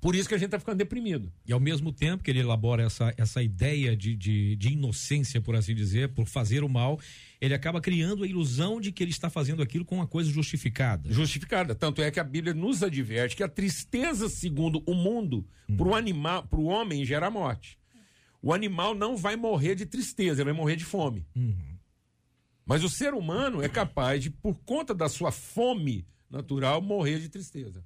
[0.00, 1.32] Por isso que a gente está ficando deprimido.
[1.46, 5.56] E ao mesmo tempo que ele elabora essa, essa ideia de, de, de inocência, por
[5.56, 7.00] assim dizer, por fazer o mal,
[7.40, 11.12] ele acaba criando a ilusão de que ele está fazendo aquilo com uma coisa justificada.
[11.12, 11.74] Justificada.
[11.74, 15.94] Tanto é que a Bíblia nos adverte que a tristeza, segundo o mundo, para o
[15.94, 17.78] animal, para o homem, gera morte.
[18.42, 21.26] O animal não vai morrer de tristeza, ele vai morrer de fome.
[22.64, 27.28] Mas o ser humano é capaz de, por conta da sua fome natural, morrer de
[27.28, 27.84] tristeza.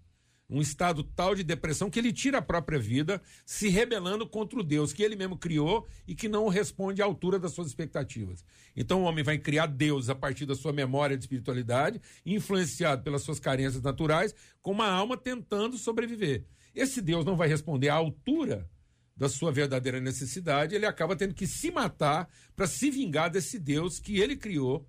[0.50, 4.64] Um estado tal de depressão que ele tira a própria vida, se rebelando contra o
[4.64, 8.44] Deus que ele mesmo criou e que não responde à altura das suas expectativas.
[8.74, 13.22] Então o homem vai criar Deus a partir da sua memória de espiritualidade, influenciado pelas
[13.22, 16.44] suas carências naturais, com uma alma tentando sobreviver.
[16.74, 18.68] Esse Deus não vai responder à altura
[19.16, 23.98] da sua verdadeira necessidade, ele acaba tendo que se matar para se vingar desse Deus
[23.98, 24.88] que ele criou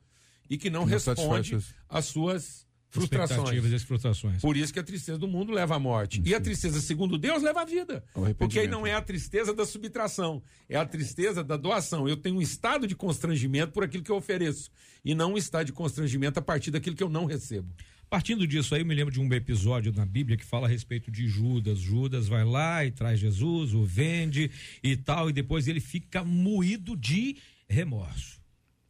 [0.49, 3.63] e que não, Não responde às suas frustrações.
[3.63, 4.41] E frustrações.
[4.41, 6.21] Por isso que a tristeza do mundo leva à morte.
[6.25, 8.03] E a tristeza, segundo Deus, leva à vida.
[8.13, 8.37] Arrependimento.
[8.37, 12.07] Porque aí não é a tristeza da subtração, é a tristeza da doação.
[12.07, 14.69] Eu tenho um estado de constrangimento por aquilo que eu ofereço.
[15.03, 17.73] E não um estado de constrangimento a partir daquilo que eu não recebo.
[18.09, 21.09] Partindo disso aí, eu me lembro de um episódio na Bíblia que fala a respeito
[21.09, 21.79] de Judas.
[21.79, 24.51] Judas vai lá e traz Jesus, o vende
[24.83, 27.37] e tal, e depois ele fica moído de
[27.69, 28.40] remorso.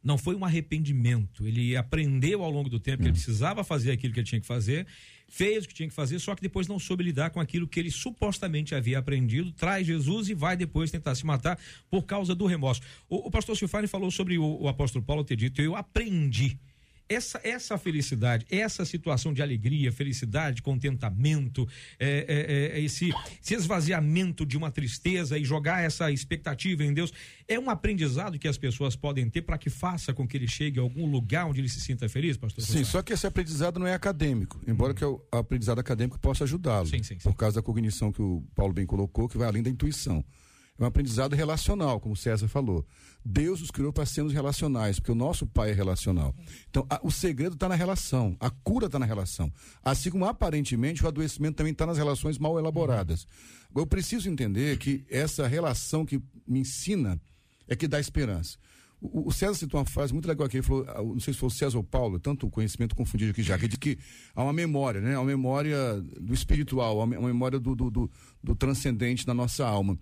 [0.02, 1.46] Não foi um arrependimento.
[1.46, 4.46] Ele aprendeu ao longo do tempo que ele precisava fazer aquilo que ele tinha que
[4.46, 4.86] fazer,
[5.28, 7.78] fez o que tinha que fazer, só que depois não soube lidar com aquilo que
[7.78, 11.58] ele supostamente havia aprendido, traz Jesus e vai depois tentar se matar
[11.90, 12.82] por causa do remorso.
[13.08, 16.58] O, o pastor Silfani falou sobre o, o apóstolo Paulo ter dito: Eu aprendi
[17.12, 24.44] essa, essa felicidade, essa situação de alegria, felicidade, contentamento, é, é, é, esse, esse esvaziamento
[24.44, 27.12] de uma tristeza e jogar essa expectativa em Deus,
[27.46, 30.78] é um aprendizado que as pessoas podem ter para que faça com que ele chegue
[30.78, 32.62] a algum lugar onde ele se sinta feliz, pastor?
[32.62, 32.86] Sim, Silfani?
[32.86, 36.86] só que esse aprendizado não é acadêmico, embora que o aprendizado acadêmico possa ajudá-lo.
[36.86, 37.28] Sim, sim, sim.
[37.28, 40.24] Por causa da cognição que o Paulo bem colocou, que vai além da intuição.
[40.78, 42.84] É um aprendizado relacional, como César falou.
[43.24, 46.34] Deus nos criou para sermos relacionais, porque o nosso pai é relacional.
[46.70, 49.52] Então, a- o segredo está na relação, a cura está na relação.
[49.84, 53.26] Assim como aparentemente o adoecimento também está nas relações mal elaboradas.
[53.74, 57.20] Eu preciso entender que essa relação que me ensina
[57.68, 58.56] é que dá esperança.
[59.00, 61.38] O, o César citou uma frase muito legal aqui, ele falou, ah, não sei se
[61.40, 63.98] foi o César ou Paulo, tanto conhecimento confundido aqui já, que de que
[64.34, 65.14] há uma memória, né?
[65.16, 68.10] Há uma memória do espiritual, há uma memória do, do, do,
[68.42, 69.98] do transcendente na nossa alma.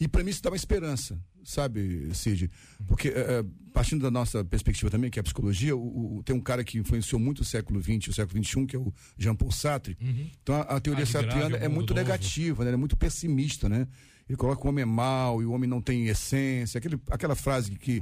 [0.00, 2.50] E para mim isso dá uma esperança, sabe, Cid?
[2.86, 6.40] Porque, eh, partindo da nossa perspectiva também, que é a psicologia, o, o- tem um
[6.40, 9.96] cara que influenciou muito o século XX, o século XXI, que é o Jean-Paul Sartre.
[10.42, 12.02] Então a, a teoria Admirável sartriana é muito novo.
[12.06, 12.70] negativa, né?
[12.70, 13.86] Ela é muito pessimista, né?
[14.26, 16.78] Ele coloca que o homem é mau e o homem não tem essência.
[16.78, 18.00] Aquele, aquela frase que.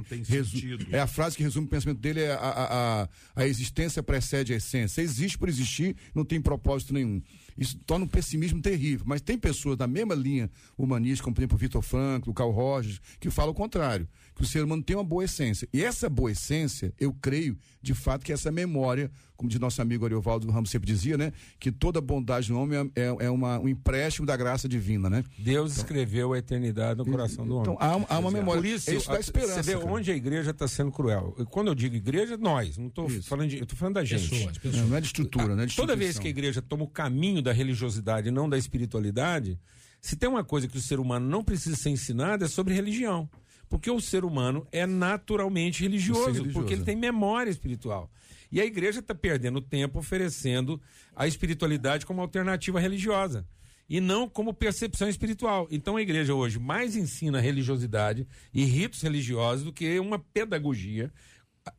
[0.95, 4.53] É a frase que resume o pensamento dele: é a, a, a, a existência precede
[4.53, 5.01] a essência.
[5.01, 7.21] Existe por existir, não tem propósito nenhum.
[7.57, 9.05] Isso torna um pessimismo terrível.
[9.07, 12.51] Mas tem pessoas da mesma linha humanista, como por exemplo o Vitor Franco, o Carl
[12.51, 15.67] Rogers, que falam o contrário: que o ser humano tem uma boa essência.
[15.71, 20.05] E essa boa essência, eu creio, de fato, que essa memória, como diz nosso amigo
[20.05, 21.31] Ariovaldo Ramos sempre dizia, né?
[21.59, 25.23] Que toda bondade no homem é, é, é uma, um empréstimo da graça divina, né?
[25.37, 27.73] Deus escreveu a eternidade no coração do homem.
[27.73, 28.61] Então há, há uma memória.
[28.61, 29.61] Por isso, isso dá esperança.
[29.61, 29.91] Você vê cara.
[29.91, 31.35] onde a igreja está sendo cruel.
[31.49, 32.77] Quando eu digo igreja, nós.
[32.77, 33.59] Não estou falando de.
[33.59, 34.29] Eu tô falando da gente.
[34.29, 34.81] Pessoas, pessoas.
[34.81, 35.65] Não, não é de estrutura, né?
[35.65, 39.59] De Toda vez que a igreja toma o caminho da religiosidade e não da espiritualidade,
[40.01, 43.29] se tem uma coisa que o ser humano não precisa ser ensinado é sobre religião.
[43.69, 46.85] Porque o ser humano é naturalmente religioso, religioso, porque ele é.
[46.85, 48.11] tem memória espiritual.
[48.51, 50.79] E a igreja está perdendo tempo oferecendo
[51.15, 53.47] a espiritualidade como alternativa religiosa
[53.89, 55.67] e não como percepção espiritual.
[55.71, 61.11] Então a igreja hoje mais ensina religiosidade e ritos religiosos do que uma pedagogia,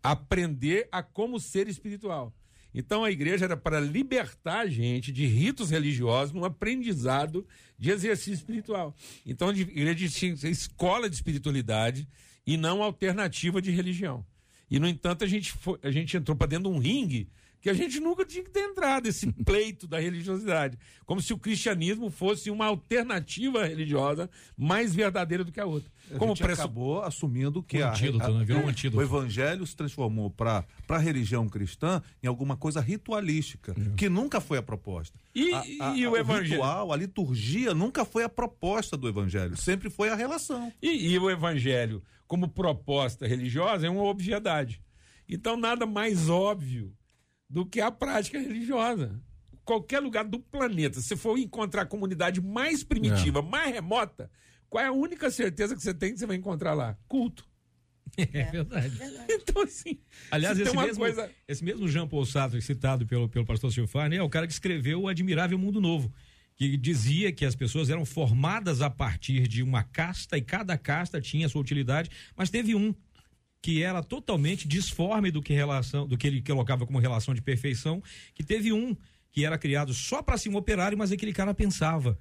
[0.03, 2.33] aprender a como ser espiritual.
[2.75, 7.47] Então a igreja era para libertar a gente de ritos religiosos num aprendizado
[7.79, 8.95] de exercício espiritual.
[9.25, 12.09] Então a igreja tinha escola de espiritualidade
[12.47, 14.27] e não alternativa de religião.
[14.71, 17.29] E, no entanto, a gente, foi- a gente entrou para dentro de um ringue
[17.65, 20.79] que a gente nunca tinha que ter entrado, esse pleito da religiosidade.
[21.07, 25.91] Como se o cristianismo fosse uma alternativa religiosa mais verdadeira do que a outra.
[26.15, 26.61] A Como gente preço...
[26.61, 28.45] acabou assumindo que Um a, antídoto, a- né?
[28.45, 29.03] Virou um o antídoto.
[29.03, 34.63] evangelho se transformou para a religião cristã em alguma coisa ritualística, que nunca foi a
[34.63, 35.19] proposta.
[35.35, 36.51] E- A- a- e o evangelho?
[36.61, 40.71] ritual, a liturgia nunca foi a proposta do evangelho, sempre foi a relação.
[40.83, 44.83] E, e o evangelho, como proposta religiosa, é uma obviedade.
[45.27, 46.93] Então, nada mais óbvio
[47.49, 49.21] do que a prática religiosa.
[49.65, 54.31] Qualquer lugar do planeta, se for encontrar a comunidade mais primitiva, mais remota,
[54.69, 56.97] qual é a única certeza que você tem que você vai encontrar lá?
[57.09, 57.49] Culto.
[58.17, 58.97] É verdade.
[59.29, 59.99] Então, assim.
[60.31, 61.31] Aliás, se esse tem uma mesmo, coisa.
[61.49, 65.03] esse mesmo Jean Paul Sartre, citado pelo, pelo pastor Silfarne, é o cara que escreveu
[65.03, 66.13] O Admirável Mundo Novo,
[66.57, 71.21] que dizia que as pessoas eram formadas a partir de uma casta e cada casta
[71.21, 72.95] tinha sua utilidade, mas teve um
[73.65, 78.03] que era totalmente disforme do que relação, do que ele colocava como relação de perfeição,
[78.35, 78.95] que teve um
[79.33, 82.21] que era criado só para ser um operário, mas aquele cara pensava.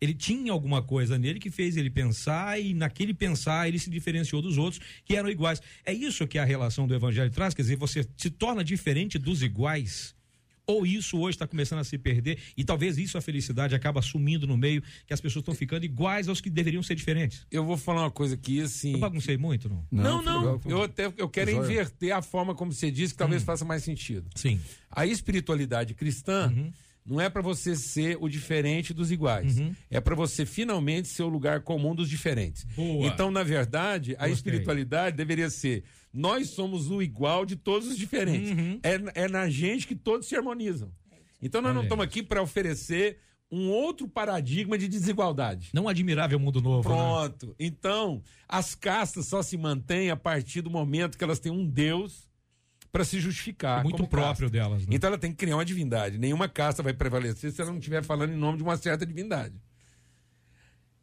[0.00, 4.40] Ele tinha alguma coisa nele que fez ele pensar e naquele pensar ele se diferenciou
[4.40, 5.60] dos outros que eram iguais.
[5.84, 9.42] É isso que a relação do evangelho traz, quer dizer, você se torna diferente dos
[9.42, 10.14] iguais.
[10.66, 14.46] Ou isso hoje está começando a se perder e talvez isso a felicidade acaba sumindo
[14.46, 17.46] no meio, que as pessoas estão ficando iguais aos que deveriam ser diferentes.
[17.50, 18.92] Eu vou falar uma coisa aqui, assim.
[18.92, 19.84] Eu baguncei muito, não?
[19.90, 20.40] Não, não.
[20.42, 21.64] foi legal, Eu até eu quero Joia.
[21.64, 24.28] inverter a forma como você disse, que talvez faça mais sentido.
[24.34, 24.60] Sim.
[24.90, 26.52] A espiritualidade cristã
[27.04, 29.56] não é para você ser o diferente dos iguais.
[29.90, 32.64] É para você finalmente ser o lugar comum dos diferentes.
[32.76, 33.06] Boa.
[33.06, 34.32] Então, na verdade, a Gostei.
[34.34, 38.50] espiritualidade deveria ser: nós somos o igual de todos os diferentes.
[38.82, 40.92] É, é na gente que todos se harmonizam.
[41.42, 43.18] Então, nós não estamos aqui para oferecer
[43.50, 45.70] um outro paradigma de desigualdade.
[45.72, 46.88] Não admirável mundo novo.
[46.88, 46.94] né?
[46.94, 47.54] Pronto.
[47.58, 52.28] Então, as castas só se mantêm a partir do momento que elas têm um Deus
[52.92, 53.80] para se justificar.
[53.80, 54.50] É muito próprio casta.
[54.50, 54.94] delas, né?
[54.94, 56.18] Então ela tem que criar uma divindade.
[56.18, 59.54] Nenhuma casta vai prevalecer se ela não estiver falando em nome de uma certa divindade.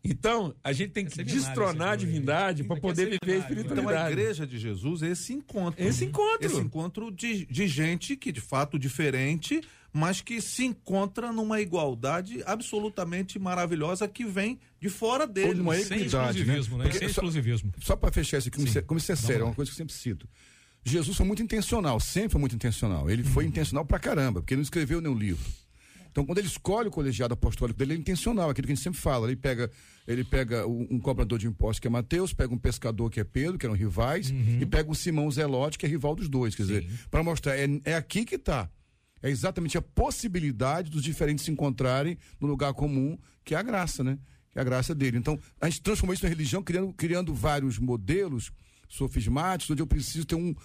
[0.03, 3.37] Então, a gente tem que seminário destronar a divindade para é poder viver a seminário.
[3.51, 4.11] Então a espiritualidade.
[4.13, 5.83] igreja de Jesus é esse encontro.
[5.83, 6.45] Esse encontro.
[6.45, 12.41] Esse encontro de, de gente que, de fato, diferente, mas que se encontra numa igualdade
[12.45, 15.55] absolutamente maravilhosa que vem de fora Ou dele.
[15.55, 16.83] numa Sem equidade, exclusivismo, né?
[16.85, 17.71] Porque Sem só- exclusivismo.
[17.81, 19.69] Só para fechar isso aqui, como isso é- como isso é sério, é uma coisa
[19.69, 20.27] que eu sempre cito.
[20.85, 23.09] Jesus foi muito intencional, sempre foi muito intencional.
[23.09, 25.43] Ele foi intencional pra caramba, porque ele não escreveu nenhum livro.
[26.17, 28.83] Então, quando ele escolhe o colegiado apostólico dele, ele é intencional, aquilo que a gente
[28.83, 29.27] sempre fala.
[29.27, 29.69] Ele pega,
[30.07, 33.23] ele pega um, um cobrador de impostos, que é Mateus, pega um pescador, que é
[33.23, 36.55] Pedro, que eram rivais, e pega o Simão Zelote, que é rival dos dois.
[36.55, 38.67] Quer dizer, para mostrar, é, é aqui que está.
[39.21, 44.03] É exatamente a possibilidade dos diferentes se encontrarem no lugar comum, que é a graça,
[44.03, 44.17] né?
[44.49, 45.19] Que é a graça dele.
[45.19, 48.51] Então, a gente transformou isso na religião, criando, criando vários modelos
[48.89, 50.55] sofismáticos, onde eu preciso ter um,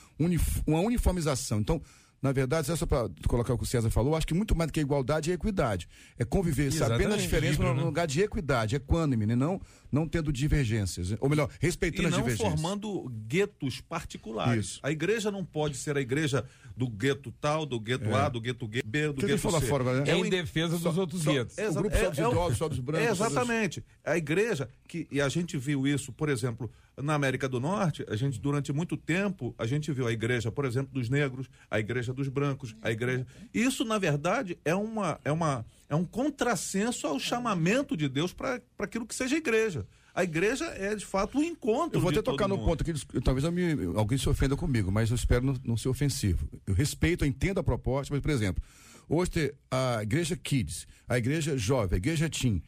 [0.66, 1.60] uma uniformização.
[1.60, 1.82] Então,
[2.22, 4.72] na verdade, só para colocar o que o César falou, acho que muito mais do
[4.72, 5.88] que a igualdade é a equidade.
[6.16, 7.22] É conviver, sabendo a Exatamente.
[7.22, 7.82] diferença no né?
[7.82, 9.34] lugar de equidade, equânime, né?
[9.34, 11.14] não, não tendo divergências.
[11.20, 12.52] Ou melhor, respeitando E as não divergências.
[12.60, 14.66] formando guetos particulares.
[14.66, 14.80] Isso.
[14.84, 16.44] A igreja não pode ser a igreja
[16.76, 19.66] do gueto tal, do gueto A, do gueto B, do Que gueto fala C.
[19.66, 20.10] fora, né?
[20.10, 21.56] É o em defesa dos outros guetos.
[21.58, 23.84] O grupo só dos idosos, só dos brancos, É, só dos- exatamente.
[24.04, 28.16] A igreja, que, e a gente viu isso, por exemplo, na América do Norte, a
[28.16, 32.12] gente, durante muito tempo, a gente viu a igreja, por exemplo, dos negros, a igreja
[32.12, 33.26] dos brancos, a igreja.
[33.52, 38.60] Isso, na verdade, é, uma, é, uma, é um contrassenso ao chamamento de Deus para
[38.78, 39.86] aquilo que seja igreja.
[40.14, 41.96] A igreja é, de fato, o encontro.
[41.96, 45.16] Eu vou até tocar no ponto aqui, talvez me- alguém se ofenda comigo, mas eu
[45.16, 46.46] espero não, não ser ofensivo.
[46.66, 48.62] Eu respeito, eu entendo a proposta, mas, por exemplo,
[49.08, 52.62] hoje a igreja Kids, a igreja Jovem, a igreja Teen.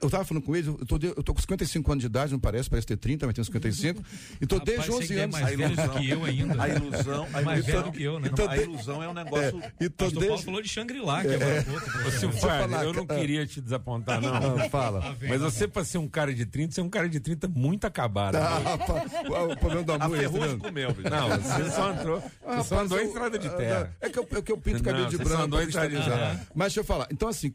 [0.00, 2.30] Eu estava falando com eles, eu tô, de- eu tô com 55 anos de idade,
[2.30, 4.00] não parece, parece ter 30, mas tenho 55.
[4.40, 5.40] E tô Rapaz, desde você 11 que é anos.
[5.40, 6.62] mais velho do que eu ainda.
[6.62, 8.30] A ilusão, a Mais ilusão, velho que eu, né?
[8.38, 9.62] Não, a ilusão é um negócio.
[9.80, 10.44] E tô Pastor Paulo desde...
[10.44, 12.10] falou de Shangri-La, que é, agora pouco.
[12.12, 14.34] Silfarne, falar, eu não queria te desapontar, não.
[14.60, 15.16] Ah, fala.
[15.28, 17.84] Mas você, pra ser um cara de 30, você é um cara de 30 muito
[17.84, 18.36] acabado.
[18.36, 20.56] Ah, pa- o problema do A amor é esse, né?
[20.60, 21.10] comeu, bicho.
[21.10, 22.22] Não, você só entrou.
[22.46, 23.96] Você só andou em estrada de terra.
[24.00, 25.66] É que eu, é que eu pinto cabelo Não, de você branco só andou em
[25.66, 26.46] estrada de terra.
[26.54, 27.08] Mas deixa eu falar.
[27.10, 27.52] Então, assim,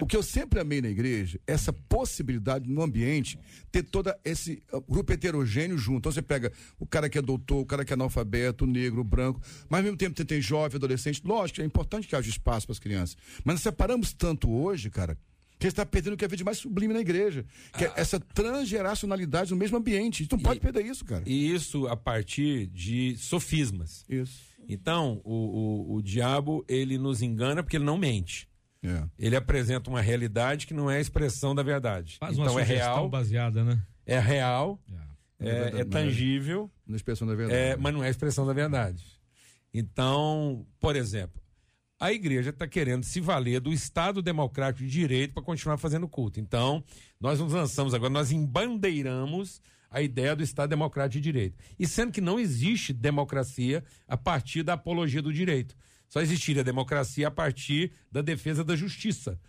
[0.00, 3.38] o que eu sempre amei na igreja, essa possibilidade no ambiente,
[3.70, 5.98] ter todo esse uh, grupo heterogêneo junto.
[5.98, 9.00] Então você pega o cara que é doutor, o cara que é analfabeto, o negro,
[9.00, 11.22] o branco, mas ao mesmo tempo você tem jovem, adolescente.
[11.24, 13.16] Lógico, é importante que haja espaço para as crianças.
[13.44, 15.18] Mas nós separamos tanto hoje, cara,
[15.58, 17.44] que está perdendo o que havia de mais sublime na igreja.
[17.76, 20.26] Que é essa transgeracionalidade no mesmo ambiente.
[20.32, 21.22] Não pode perder isso, cara.
[21.26, 24.04] E isso a partir de sofismas.
[24.08, 24.48] Isso.
[24.66, 28.48] Então, o, o, o diabo, ele nos engana porque ele não mente.
[28.82, 29.04] É.
[29.18, 32.16] Ele apresenta uma realidade que não é a expressão da verdade.
[32.18, 33.80] Faz uma então é real, baseada, né?
[34.06, 34.80] é real,
[35.38, 35.48] É.
[35.48, 37.58] é, verdade, é tangível, Na expressão da verdade.
[37.60, 39.04] é, mas não é a expressão da verdade.
[39.72, 41.40] Então, por exemplo,
[42.00, 46.40] a igreja está querendo se valer do Estado Democrático de Direito para continuar fazendo culto.
[46.40, 46.82] Então,
[47.20, 51.56] nós nos lançamos agora, nós embandeiramos a ideia do Estado Democrático de Direito.
[51.78, 55.76] E sendo que não existe democracia a partir da apologia do direito.
[56.10, 59.40] Só existiria democracia a partir da defesa da justiça.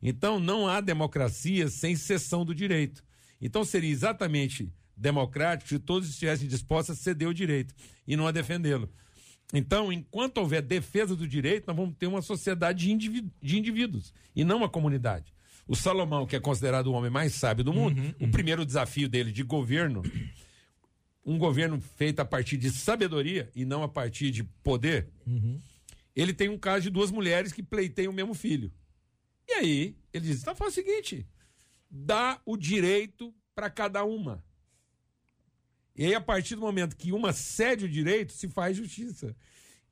[0.00, 3.02] Então, não há democracia sem cessão do direito.
[3.40, 7.74] Então, seria exatamente democrático se todos estivessem dispostos a ceder o direito
[8.06, 8.88] e não a defendê-lo.
[9.52, 14.44] Então, enquanto houver defesa do direito, nós vamos ter uma sociedade de, de indivíduos e
[14.44, 15.32] não uma comunidade.
[15.66, 19.32] O Salomão, que é considerado o homem mais sábio do mundo, o primeiro desafio dele
[19.32, 20.02] de governo,
[21.24, 25.08] um governo feito a partir de sabedoria e não a partir de poder,
[26.14, 28.72] ele tem um caso de duas mulheres que pleiteiam o mesmo filho.
[29.48, 31.26] E aí, ele diz: então faz o seguinte,
[31.90, 34.44] dá o direito para cada uma.
[35.96, 39.36] E aí, a partir do momento que uma cede o direito, se faz justiça.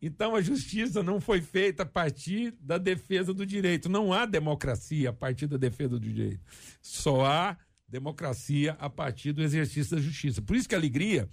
[0.01, 3.89] Então, a justiça não foi feita a partir da defesa do direito.
[3.89, 6.41] Não há democracia a partir da defesa do direito.
[6.81, 7.57] Só há
[7.87, 10.43] democracia a partir do exercício da justiça.
[10.43, 11.29] Por isso que a alegria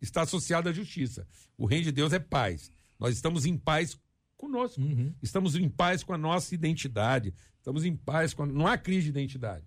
[0.00, 1.26] está associada à justiça.
[1.58, 2.70] O reino de Deus é paz.
[2.96, 3.98] Nós estamos em paz
[4.42, 4.80] conosco.
[5.22, 7.32] Estamos em paz com a nossa identidade.
[7.58, 8.42] Estamos em paz com.
[8.42, 8.46] A...
[8.46, 9.64] Não há crise de identidade.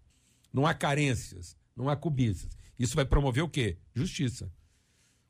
[0.51, 1.57] Não há carências.
[1.75, 2.57] Não há cobiças.
[2.77, 3.77] Isso vai promover o quê?
[3.93, 4.51] Justiça.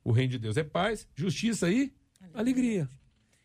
[0.02, 1.92] O reino de Deus é paz, justiça e
[2.32, 2.34] alegria.
[2.34, 2.90] alegria.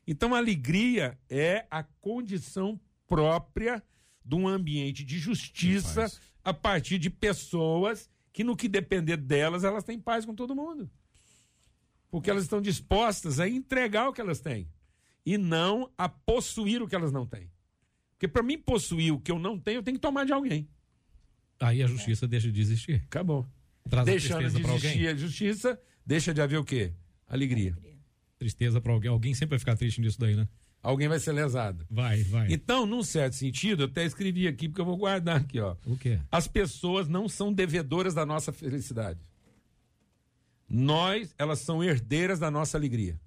[0.08, 3.84] Então, a alegria é a condição própria
[4.24, 6.12] de um ambiente de justiça
[6.44, 10.90] a partir de pessoas que, no que depender delas, elas têm paz com todo mundo.
[12.10, 14.68] Porque elas estão dispostas a entregar o que elas têm
[15.26, 17.50] e não a possuir o que elas não têm.
[18.14, 20.68] Porque para mim possuir o que eu não tenho, eu tenho que tomar de alguém.
[21.60, 23.04] Aí a justiça deixa de existir.
[23.06, 23.48] Acabou.
[23.90, 25.08] Traz Deixando de pra existir alguém.
[25.08, 26.94] a justiça, deixa de haver o quê?
[27.28, 27.78] Alegria.
[28.38, 29.10] Tristeza pra alguém.
[29.10, 30.48] Alguém sempre vai ficar triste nisso daí, né?
[30.84, 31.86] Alguém vai ser lesado.
[31.90, 32.52] Vai, vai.
[32.52, 35.76] Então, num certo sentido, eu até escrevi aqui, porque eu vou guardar aqui, ó.
[35.86, 36.20] O quê?
[36.32, 39.20] As pessoas não são devedoras da nossa felicidade.
[40.68, 43.20] Nós, elas são herdeiras da nossa alegria.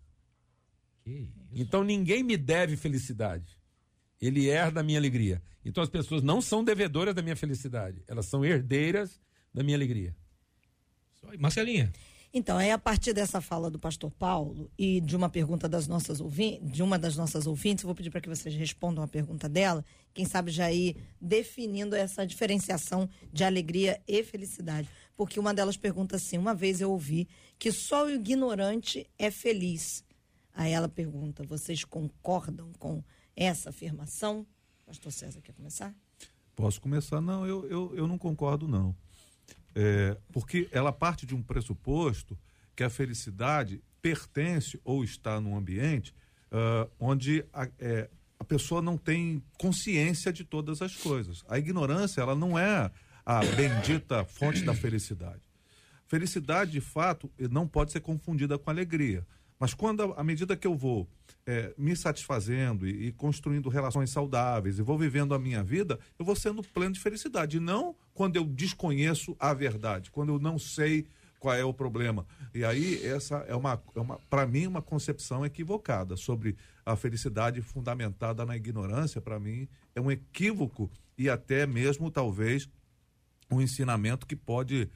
[1.04, 1.28] Que?
[1.54, 3.58] Então ninguém me deve felicidade.
[4.20, 5.42] Ele herda a minha alegria.
[5.64, 8.02] Então as pessoas não são devedoras da minha felicidade.
[8.06, 9.20] Elas são herdeiras
[9.52, 10.14] da minha alegria.
[11.38, 11.90] Marcelinha,
[12.36, 16.20] Então, é a partir dessa fala do pastor Paulo e de uma pergunta das nossas
[16.20, 19.48] ouvintes, de uma das nossas ouvintes, eu vou pedir para que vocês respondam a pergunta
[19.48, 24.88] dela, quem sabe já ir definindo essa diferenciação de alegria e felicidade.
[25.16, 30.04] Porque uma delas pergunta assim: uma vez eu ouvi que só o ignorante é feliz.
[30.54, 33.02] Aí ela pergunta: vocês concordam com
[33.36, 34.46] essa afirmação?
[34.86, 35.94] Pastor César, quer começar?
[36.54, 37.20] Posso começar?
[37.20, 38.94] Não, eu, eu, eu não concordo, não.
[39.74, 42.38] É, porque ela parte de um pressuposto
[42.76, 46.14] que a felicidade pertence ou está num ambiente
[46.56, 51.42] ah, onde a, é, a pessoa não tem consciência de todas as coisas.
[51.48, 52.92] A ignorância, ela não é
[53.26, 55.42] a bendita fonte da felicidade.
[56.06, 59.26] Felicidade, de fato, não pode ser confundida com alegria.
[59.58, 61.08] Mas quando, à medida que eu vou
[61.46, 66.24] é, me satisfazendo e, e construindo relações saudáveis e vou vivendo a minha vida, eu
[66.24, 67.56] vou sendo pleno de felicidade.
[67.56, 71.06] E não quando eu desconheço a verdade, quando eu não sei
[71.38, 72.26] qual é o problema.
[72.54, 77.60] E aí, essa é uma, é uma para mim, uma concepção equivocada sobre a felicidade
[77.60, 79.20] fundamentada na ignorância.
[79.20, 82.66] Para mim, é um equívoco e até mesmo, talvez,
[83.50, 84.88] um ensinamento que pode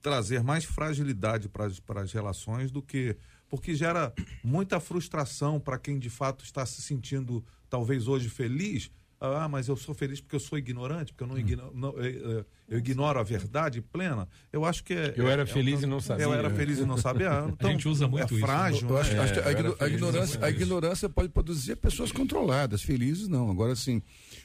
[0.00, 3.16] trazer mais fragilidade para as relações do que
[3.50, 8.90] porque gera muita frustração para quem de fato está se sentindo talvez hoje feliz.
[9.22, 12.08] Ah, mas eu sou feliz porque eu sou ignorante, porque eu não, igno- não- eh,
[12.08, 14.26] eh, eu ignoro a verdade plena.
[14.50, 15.12] Eu acho que é.
[15.14, 16.24] Eu é- era é feliz um- e não sabia.
[16.24, 17.28] Eu era feliz e não sabia.
[17.52, 18.46] Então, gente usa muito é isso.
[18.46, 18.88] frágil.
[18.88, 19.18] Eu acho, né?
[19.18, 22.80] acho que É, a, eu igno- a feliz ignorância, a ignorância pode produzir pessoas controladas,
[22.80, 23.50] felizes não.
[23.50, 24.00] Agora sim,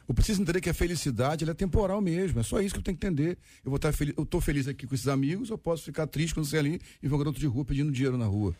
[0.09, 2.41] eu preciso entender que a felicidade ela é temporal mesmo.
[2.41, 3.37] É só isso que eu tenho que entender.
[3.63, 6.33] Eu vou estar feliz, eu estou feliz aqui com esses amigos, eu posso ficar triste
[6.33, 8.53] quando sair ali e ver um garoto de rua pedindo dinheiro na rua.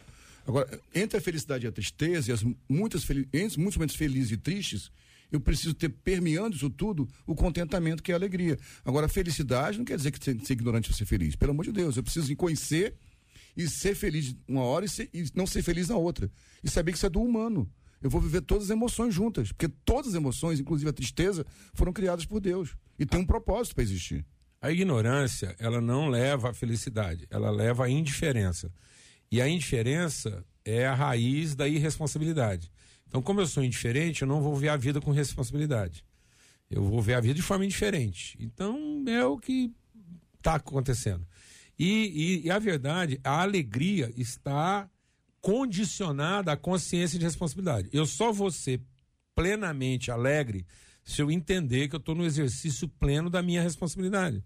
[0.45, 4.38] Agora, entre a felicidade e a tristeza, e as muitas entre muitos momentos felizes e
[4.38, 4.91] tristes,
[5.31, 8.58] eu preciso ter permeando isso tudo o contentamento que é a alegria.
[8.84, 11.36] Agora, a felicidade não quer dizer que ser, ser ignorante é ser feliz.
[11.36, 12.93] Pelo amor de Deus, eu preciso conhecer
[13.58, 16.29] e ser feliz uma hora e, ser- e não ser feliz na outra.
[16.63, 17.69] E saber que isso é do humano.
[18.01, 21.91] Eu vou viver todas as emoções juntas, porque todas as emoções, inclusive a tristeza, foram
[21.91, 24.23] criadas por Deus e tem um propósito para existir.
[24.62, 28.71] A ignorância, ela não leva à felicidade, ela leva à indiferença.
[29.36, 32.71] E a indiferença é a raiz da irresponsabilidade.
[33.06, 36.06] Então, como eu sou indiferente, eu não vou ver a vida com responsabilidade.
[36.71, 38.38] Eu vou ver a vida de forma indiferente.
[38.39, 39.74] Então, é o que
[40.38, 41.28] está acontecendo.
[41.78, 41.86] E,
[42.43, 44.89] e- e a verdade, a alegria está
[45.41, 47.90] condicionada à consciência de responsabilidade.
[47.92, 48.79] Eu só vou ser
[49.36, 50.65] plenamente alegre
[51.04, 54.42] se eu entender que eu estou no exercício pleno da minha responsabilidade.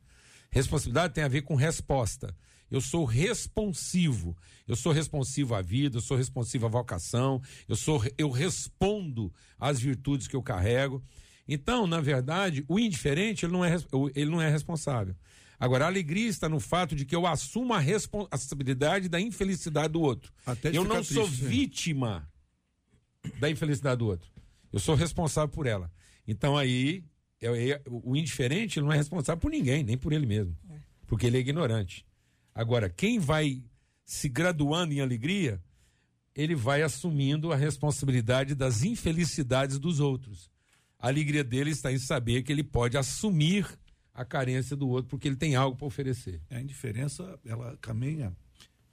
[0.50, 2.36] Responsabilidade tem a ver com resposta.
[2.70, 4.36] Eu sou responsivo.
[4.67, 9.80] Eu sou responsivo à vida, eu sou responsivo à vocação, eu sou eu respondo às
[9.80, 11.03] virtudes que eu carrego.
[11.47, 13.76] Então, na verdade, o indiferente ele não é,
[14.15, 15.15] ele não é responsável.
[15.59, 20.01] Agora, a alegria está no fato de que eu assumo a responsabilidade da infelicidade do
[20.01, 20.32] outro.
[20.72, 21.49] Eu não sou triste, né?
[21.49, 22.32] vítima
[23.39, 24.32] da infelicidade do outro.
[24.72, 25.91] Eu sou responsável por ela.
[26.26, 27.03] Então aí,
[27.41, 30.55] eu, eu, o indiferente não é responsável por ninguém, nem por ele mesmo.
[31.07, 32.05] Porque ele é ignorante.
[32.60, 33.64] Agora, quem vai
[34.03, 35.64] se graduando em alegria,
[36.36, 40.51] ele vai assumindo a responsabilidade das infelicidades dos outros.
[40.99, 43.66] A alegria dele está em saber que ele pode assumir
[44.14, 46.41] a carência do outro porque ele tem algo para oferecer.
[46.49, 48.36] A indiferença, ela caminha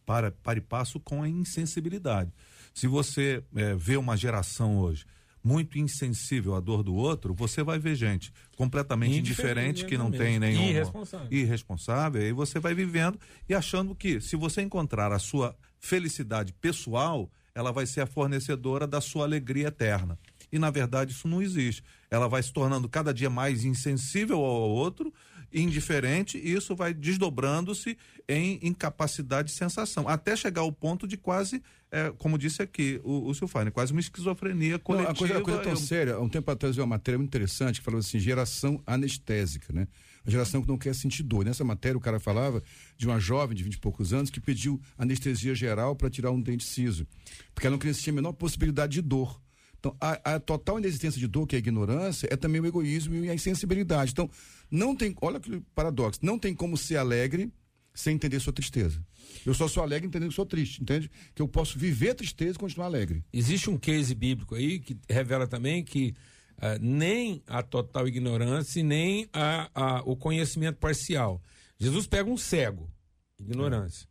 [0.04, 2.32] para, para e passo com a insensibilidade.
[2.72, 5.04] Se você é, vê uma geração hoje
[5.46, 10.40] muito insensível à dor do outro, você vai ver gente completamente indiferente, que não tem
[10.40, 11.28] nenhum irresponsável.
[11.30, 13.16] irresponsável, e você vai vivendo
[13.48, 18.88] e achando que se você encontrar a sua felicidade pessoal, ela vai ser a fornecedora
[18.88, 20.18] da sua alegria eterna.
[20.50, 21.80] E na verdade isso não existe.
[22.10, 25.14] Ela vai se tornando cada dia mais insensível ao outro,
[25.52, 27.96] indiferente, e isso vai desdobrando-se
[28.28, 33.28] em incapacidade de sensação, até chegar ao ponto de quase, é, como disse aqui o,
[33.28, 35.12] o Silfane, quase uma esquizofrenia coletiva.
[35.12, 35.76] Não, a coisa, a coisa é tão eu...
[35.76, 39.86] séria, um tempo atrás eu uma matéria muito interessante que falou assim, geração anestésica, né?
[40.24, 41.44] A geração que não quer sentir dor.
[41.44, 42.60] Nessa matéria o cara falava
[42.98, 46.42] de uma jovem de vinte e poucos anos que pediu anestesia geral para tirar um
[46.42, 47.06] dente ciso,
[47.54, 49.40] porque ela não queria sentir a menor possibilidade de dor.
[49.86, 53.24] Então, a, a, total inexistência de dor, que é a ignorância, é também o egoísmo
[53.24, 54.10] e a insensibilidade.
[54.10, 54.28] Então,
[54.68, 57.52] não tem, olha que paradoxo, não tem como ser alegre
[57.94, 59.00] sem entender sua tristeza.
[59.44, 61.10] Eu só sou alegre entendendo que sou triste, entende?
[61.34, 63.24] Que eu posso viver tristeza e continuar alegre.
[63.32, 66.14] Existe um case bíblico aí que revela também que
[66.58, 71.40] uh, nem a total ignorância nem a, a, o conhecimento parcial.
[71.78, 72.90] Jesus pega um cego,
[73.38, 74.08] ignorância, é.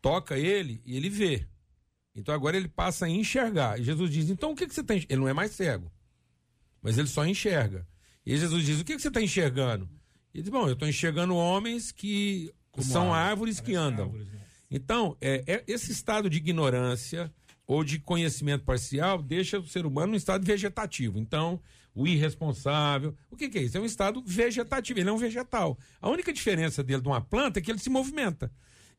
[0.00, 1.46] toca ele e ele vê.
[2.14, 3.80] Então agora ele passa a enxergar.
[3.80, 5.04] E Jesus diz: então o que, que você tem?
[5.08, 5.90] Ele não é mais cego,
[6.80, 7.86] mas ele só enxerga.
[8.24, 9.88] E Jesus diz: o que, que você está enxergando?
[10.34, 14.06] Ele diz: bom, eu estou enxergando homens que Como são árvores, árvores que andam.
[14.06, 14.40] Árvores, né?
[14.70, 17.32] Então, é, é, esse estado de ignorância
[17.66, 21.18] ou de conhecimento parcial deixa o ser humano num estado vegetativo.
[21.18, 21.60] Então,
[21.94, 23.14] o irresponsável.
[23.30, 23.76] O que, que, é isso?
[23.76, 25.78] É um estado vegetativo, ele é um vegetal.
[26.00, 28.50] A única diferença dele de uma planta é que ele se movimenta.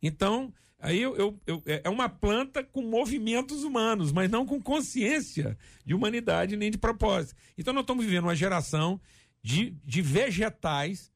[0.02, 0.54] Então,
[0.84, 5.58] Aí eu, eu, eu, é, é uma planta com movimentos humanos, mas não com consciência
[5.86, 7.40] de humanidade nem de propósito.
[7.58, 9.00] Então nós estamos vivendo uma geração
[9.42, 11.10] de, de vegetais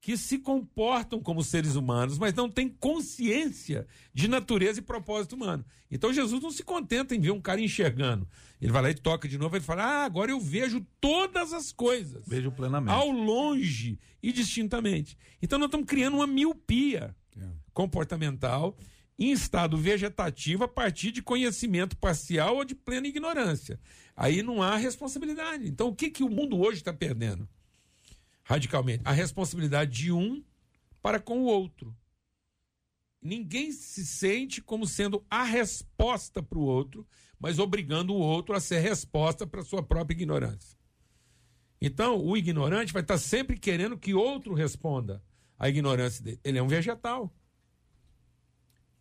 [0.00, 5.64] que se comportam como seres humanos, mas não têm consciência de natureza e propósito humano.
[5.88, 8.28] Então Jesus não se contenta em ver um cara enxergando.
[8.60, 11.70] Ele vai lá e toca de novo, ele fala: Ah, agora eu vejo todas as
[11.70, 12.26] coisas.
[12.26, 12.92] Vejo plenamente.
[12.92, 15.16] Ao longe e distintamente.
[15.40, 17.46] Então nós estamos criando uma miopia é.
[17.72, 18.76] comportamental
[19.18, 23.80] em estado vegetativo a partir de conhecimento parcial ou de plena ignorância.
[24.14, 25.68] Aí não há responsabilidade.
[25.68, 27.48] Então, o que, que o mundo hoje está perdendo?
[28.42, 29.02] Radicalmente.
[29.04, 30.44] A responsabilidade de um
[31.02, 31.96] para com o outro.
[33.20, 37.06] Ninguém se sente como sendo a resposta para o outro,
[37.38, 40.78] mas obrigando o outro a ser resposta para sua própria ignorância.
[41.80, 45.22] Então, o ignorante vai estar sempre querendo que outro responda
[45.58, 46.40] à ignorância dele.
[46.44, 47.34] Ele é um vegetal.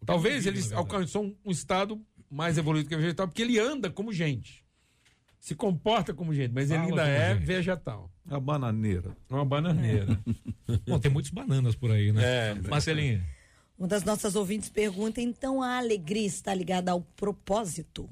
[0.06, 4.64] Talvez ele alcançou um, estado mais evoluído que o vegetal, porque ele anda como gente.
[5.40, 7.46] Se comporta como gente, mas Fala ele ainda é gente.
[7.46, 8.12] vegetal.
[8.28, 9.16] A bananeira.
[9.30, 10.20] Uma bananeira.
[10.88, 12.24] Bom, tem muitas bananas por aí, né?
[12.50, 13.24] É, Marcelinha.
[13.78, 18.10] Uma das nossas ouvintes pergunta, então a alegria está ligada ao propósito?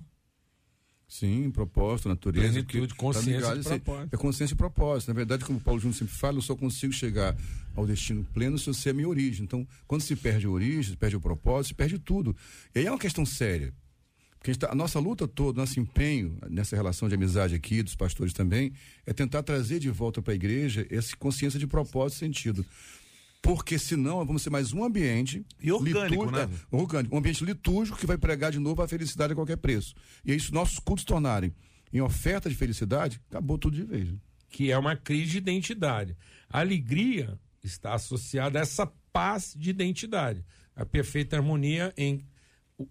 [1.13, 2.51] Sim, propósito, natureza.
[2.51, 4.13] Plenitude, consciência tá ligado, propósito.
[4.15, 5.09] É consciência e propósito.
[5.09, 7.37] Na verdade, como o Paulo Júnior sempre fala, eu só consigo chegar
[7.75, 9.43] ao destino pleno se eu sei a minha origem.
[9.43, 12.35] Então, quando se perde a origem, se perde o propósito, se perde tudo.
[12.73, 13.71] E aí é uma questão séria.
[14.39, 17.95] Porque a, tá, a nossa luta toda, nosso empenho nessa relação de amizade aqui, dos
[17.95, 18.73] pastores também,
[19.05, 22.65] é tentar trazer de volta para a igreja essa consciência de propósito e sentido
[23.43, 26.49] porque senão vamos ser mais um ambiente e orgânico, né?
[26.71, 29.93] É, orgânico, um ambiente litúrgico que vai pregar de novo a felicidade a qualquer preço.
[30.23, 31.53] E é isso nossos cultos tornarem
[31.91, 34.09] em oferta de felicidade, acabou tudo de vez.
[34.47, 36.17] Que é uma crise de identidade.
[36.49, 42.25] A alegria está associada a essa paz de identidade, a perfeita harmonia em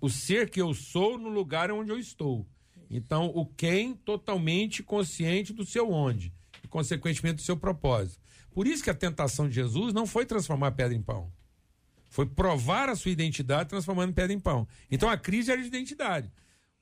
[0.00, 2.46] o ser que eu sou no lugar onde eu estou.
[2.90, 6.30] Então, o quem totalmente consciente do seu onde,
[6.62, 8.21] e consequentemente do seu propósito.
[8.54, 11.32] Por isso que a tentação de Jesus não foi transformar pedra em pão.
[12.10, 14.68] Foi provar a sua identidade transformando pedra em pão.
[14.90, 16.30] Então a crise era de identidade.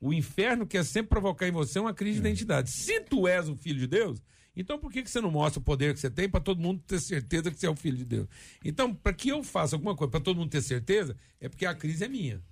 [0.01, 2.31] O inferno quer sempre provocar em você uma crise de é.
[2.31, 2.71] identidade.
[2.71, 4.21] Se tu és o filho de Deus,
[4.57, 6.83] então por que, que você não mostra o poder que você tem para todo mundo
[6.87, 8.29] ter certeza que você é o filho de Deus?
[8.65, 11.75] Então, para que eu faça alguma coisa para todo mundo ter certeza, é porque a
[11.75, 12.43] crise é minha.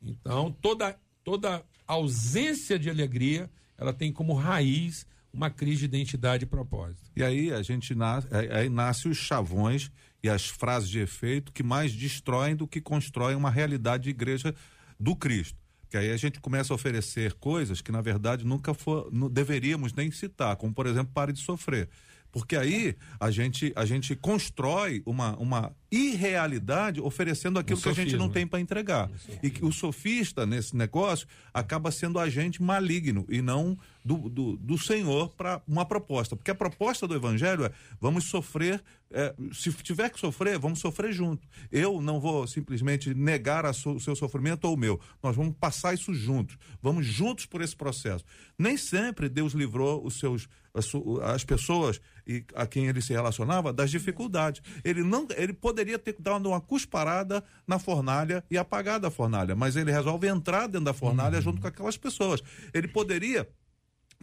[0.00, 6.46] Então, toda, toda ausência de alegria, ela tem como raiz uma crise de identidade e
[6.46, 7.10] propósito.
[7.16, 9.90] E aí a gente nasce, aí nasce os chavões
[10.22, 14.54] e as frases de efeito que mais destroem do que constroem uma realidade de igreja
[14.98, 15.58] do Cristo.
[15.88, 19.92] Que aí a gente começa a oferecer coisas que, na verdade, nunca for, não deveríamos
[19.92, 21.88] nem citar, como, por exemplo, pare de sofrer.
[22.30, 28.16] Porque aí a gente, a gente constrói uma, uma irrealidade oferecendo aquilo que a gente
[28.16, 29.10] não tem para entregar.
[29.42, 34.78] E que o sofista nesse negócio acaba sendo agente maligno e não do, do, do
[34.78, 36.34] Senhor para uma proposta.
[36.34, 37.70] Porque a proposta do Evangelho é:
[38.00, 41.46] vamos sofrer, é, se tiver que sofrer, vamos sofrer junto.
[41.70, 44.98] Eu não vou simplesmente negar a so- o seu sofrimento ou o meu.
[45.22, 46.56] Nós vamos passar isso juntos.
[46.80, 48.24] Vamos juntos por esse processo.
[48.58, 50.90] Nem sempre Deus livrou os seus as,
[51.34, 54.62] as pessoas e a quem ele se relacionava das dificuldades.
[54.82, 59.76] Ele não, ele poderia ter dado uma cusparada na fornalha e apagado a fornalha, mas
[59.76, 62.42] ele resolve entrar dentro da fornalha junto com aquelas pessoas.
[62.72, 63.48] Ele poderia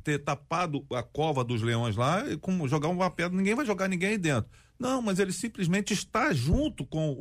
[0.03, 3.88] ter tapado a cova dos leões lá e com, jogar uma pedra, ninguém vai jogar
[3.89, 4.49] ninguém aí dentro.
[4.80, 7.14] Não, mas ele simplesmente está junto com o,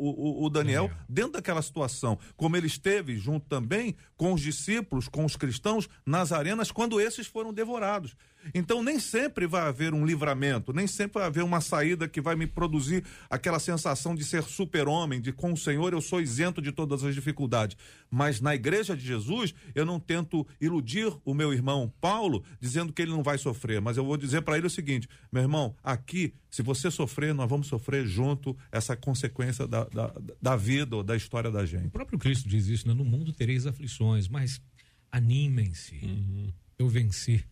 [0.42, 5.24] o- o Daniel dentro daquela situação, como ele esteve junto também com os discípulos, com
[5.24, 8.14] os cristãos nas arenas quando esses foram devorados.
[8.54, 12.34] Então nem sempre vai haver um livramento, nem sempre vai haver uma saída que vai
[12.36, 16.72] me produzir aquela sensação de ser super-homem, de com o Senhor eu sou isento de
[16.72, 17.76] todas as dificuldades.
[18.10, 23.02] Mas na igreja de Jesus, eu não tento iludir o meu irmão Paulo dizendo que
[23.02, 26.34] ele não vai sofrer, mas eu vou dizer para ele o seguinte: meu irmão, aqui,
[26.50, 31.16] se você sofrer, nós vamos sofrer junto essa consequência da, da, da vida ou da
[31.16, 31.90] história da O gente.
[31.90, 32.94] próprio Cristo diz isso, né?
[32.94, 34.60] No mundo tereis aflições, mas
[35.10, 36.54] animem-se.
[36.78, 37.44] Eu venci.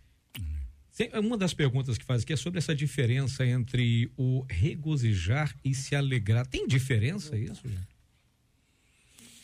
[0.96, 5.74] Tem- Uma das perguntas que faz aqui é sobre essa diferença entre o regozijar e
[5.74, 6.46] se alegrar.
[6.46, 7.96] Tem diferença isso, gente?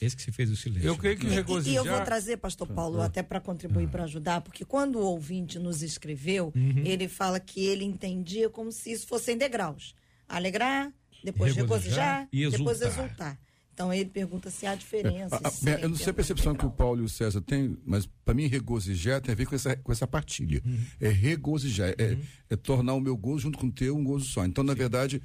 [0.01, 0.87] Esse que se fez o silêncio.
[0.89, 1.77] Eu creio que E- E, regozijar.
[1.77, 5.81] eu vou trazer, pastor Paulo, até para contribuir, para ajudar, porque quando o ouvinte nos
[5.83, 6.53] escreveu,
[6.85, 9.95] ele fala que ele entendia como se isso fossem degraus.
[10.29, 10.93] Alegrar,
[11.23, 13.39] depois Regozijar regozijar, e depois exultar.
[13.83, 15.41] Então ele pergunta se há diferença.
[15.43, 17.41] Ah, se bem, tem eu não sei a percepção que o Paulo e o César
[17.41, 20.62] têm, mas para mim regozijar tem a ver com essa, com essa partilha.
[20.64, 20.78] Uhum.
[21.01, 22.16] É regozijar, é,
[22.49, 24.45] é tornar o meu gozo junto com o teu um gozo só.
[24.45, 25.20] Então, na verdade,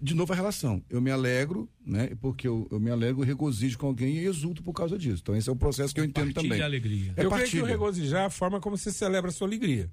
[0.00, 0.82] de novo a relação.
[0.90, 2.10] Eu me alegro, né?
[2.20, 5.20] Porque eu, eu me alegro, regozijo com alguém e exulto por causa disso.
[5.22, 6.62] Então, esse é o processo que eu entendo Partilha também.
[6.62, 7.14] alegria.
[7.16, 7.66] É eu creio que o partilha.
[7.66, 9.88] regozijar é a forma como você celebra a sua alegria.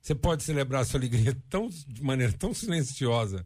[0.00, 3.44] Você pode celebrar a sua alegria tão, de maneira tão silenciosa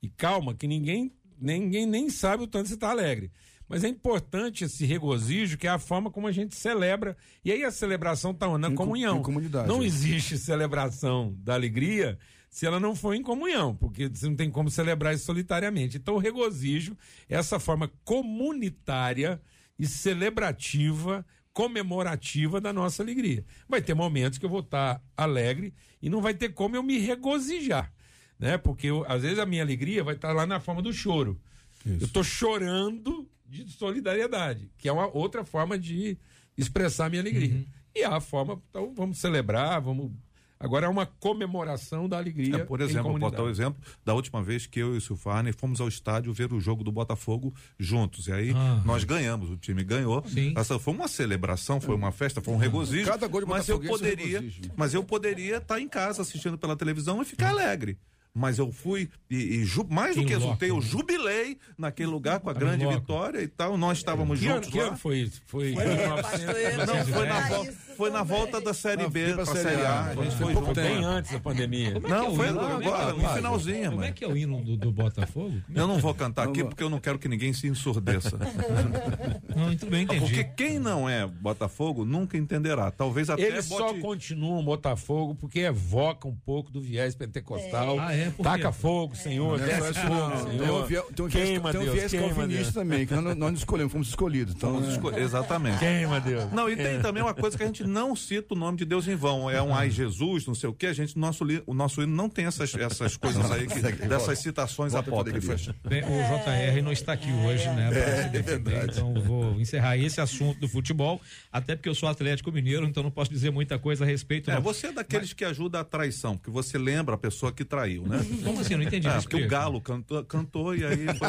[0.00, 3.32] e calma que ninguém, ninguém nem sabe o tanto você está alegre.
[3.68, 7.16] Mas é importante esse regozijo, que é a forma como a gente celebra.
[7.44, 9.18] E aí a celebração está na comunhão.
[9.18, 14.26] em comunidade, Não existe celebração da alegria se ela não for em comunhão, porque você
[14.28, 15.96] não tem como celebrar isso solitariamente.
[15.96, 16.96] Então o regozijo
[17.28, 19.40] é essa forma comunitária
[19.78, 23.44] e celebrativa, comemorativa da nossa alegria.
[23.68, 26.98] Vai ter momentos que eu vou estar alegre e não vai ter como eu me
[26.98, 27.92] regozijar,
[28.38, 28.56] né?
[28.56, 31.38] Porque eu- às vezes a minha alegria vai estar lá na forma do choro.
[31.84, 36.18] Eu estou chorando de solidariedade, que é uma outra forma de
[36.56, 37.64] expressar minha alegria.
[37.94, 40.12] E a forma, então vamos celebrar, vamos.
[40.58, 42.56] Agora é uma comemoração da alegria.
[42.56, 43.36] É, por em exemplo, vou comunidade.
[43.36, 46.50] botar o exemplo da última vez que eu e o Silfarne fomos ao estádio ver
[46.50, 48.26] o jogo do Botafogo juntos.
[48.26, 48.82] E aí Ah.
[48.84, 50.24] nós ganhamos, o time ganhou.
[50.26, 50.54] Sim.
[50.56, 53.04] Essa foi uma celebração, foi uma festa, foi um regozijo.
[53.06, 54.62] Cada gol de mas eu é um poderia, regozijo.
[54.74, 57.98] mas eu poderia estar em casa assistindo pela televisão e ficar alegre.
[58.38, 60.82] Mas eu fui e, e ju- mais do que exultei, eu né?
[60.82, 62.98] jubilei naquele lugar com a grande loco.
[63.00, 63.78] vitória e tal.
[63.78, 64.96] Nós estávamos Que ano, juntos que ano lá.
[64.98, 65.40] foi isso?
[65.46, 66.22] Foi, Foi, 1900.
[66.22, 69.34] pastor, eu Não, foi na, vol- isso foi na volta da Série Não, B pra
[69.34, 69.90] para Série Série A.
[69.90, 70.80] A, A foi gente foi pouco junto.
[70.80, 71.88] Bem antes da pandemia.
[71.96, 74.62] É Não, é foi agora, é é no finalzinho, Como é que é o hino
[74.76, 75.54] do, Botafogo?
[75.74, 78.36] Eu não vou cantar aqui porque eu não quero que ninguém se ensurdeça.
[79.56, 80.20] Não, muito bem, entendi.
[80.20, 82.90] Porque quem não é Botafogo nunca entenderá.
[82.90, 87.98] Talvez até Eles só continuam Botafogo porque evoca um pouco do viés pentecostal.
[87.98, 88.30] Ah, é?
[88.42, 90.46] Taca fogo, Senhor, é desce fogo.
[90.50, 90.82] Tem Senhor.
[90.82, 92.74] um viés, tem um viés, queima, tem um viés queima, calvinista Deus.
[92.74, 94.54] também, que nós, não- nós escolhemos, fomos escolhidos.
[94.54, 95.78] Então, Vamos é, esco- Exatamente.
[95.78, 96.52] Queima, Deus.
[96.52, 99.06] Não, e tem também uma coisa que a gente não cita o nome de Deus
[99.08, 99.50] em vão.
[99.50, 100.86] É um ai Jesus, não sei o que.
[100.86, 104.38] A gente, nosso, li- o nosso hino não tem essas, essas coisas aí, que- dessas
[104.38, 105.68] citações apócrifas.
[105.88, 107.90] Bem, o JR não está aqui hoje, né?
[107.90, 111.20] Para se defender, então eu vou encerrar esse assunto do futebol,
[111.52, 114.50] até porque eu sou Atlético Mineiro, então não posso dizer muita coisa a respeito.
[114.50, 114.62] É, não.
[114.62, 118.18] você é daqueles que ajuda a traição, porque você lembra a pessoa que traiu, né?
[118.44, 118.74] Como assim?
[118.74, 119.06] Eu não entendi.
[119.08, 119.48] É, me porque o.
[119.48, 121.28] Galo cantou, cantou e aí foi.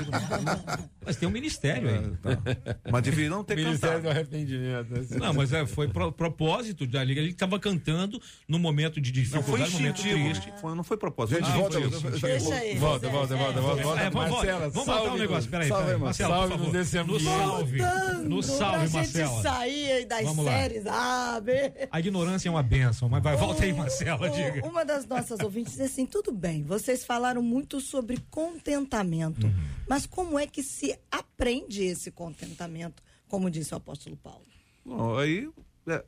[1.05, 2.11] Mas tem um ministério aí.
[2.17, 2.75] Tá.
[2.91, 4.09] Mas devia não ter Ministério do cantado.
[4.17, 4.89] Arrependimento.
[4.91, 5.05] né?
[5.19, 6.46] Não, mas é, foi pro, propósito
[6.87, 7.21] da liga.
[7.21, 10.53] Ele estava cantando no momento de Não foi dificuldade, no momento triste.
[10.61, 11.37] Foi, não foi propósito.
[11.39, 11.79] Gente, foi volta.
[11.79, 12.09] instintivo.
[12.11, 12.79] Deixa ele.
[12.79, 15.49] Volta, volta, volta, volta, Marcela, vamos botar um negócio.
[15.49, 15.95] Peraí, salve.
[15.97, 16.35] Marcela.
[16.35, 17.23] Salve nos desse ambiente.
[17.23, 17.77] salve.
[17.77, 19.41] Pra salve, gente Marcela.
[19.41, 20.51] sair aí das Vamos lá.
[20.51, 21.51] séries A, B.
[21.91, 24.65] A ignorância é uma benção, mas vai, volta aí, Marcela, diga.
[24.67, 29.53] Uma das nossas ouvintes disse assim: tudo bem, vocês falaram muito sobre contentamento, Uhum.
[29.87, 34.45] mas como é que se aprende esse contentamento, como disse o apóstolo Paulo?
[34.85, 35.49] Bom, aí
[35.87, 36.03] é,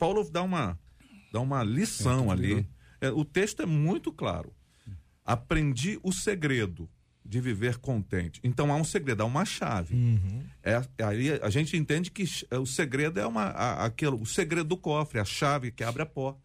[0.00, 0.78] Paulo dá uma,
[1.30, 2.66] dá uma lição ali.
[3.02, 4.52] É, o texto é muito claro.
[5.22, 6.88] Aprendi o segredo
[7.22, 8.40] de viver contente.
[8.42, 9.94] Então há um segredo, há uma chave.
[10.62, 14.70] É, aí a gente entende que é, o segredo é uma, a, aquilo, o segredo
[14.70, 16.40] do cofre, a chave que abre a porta.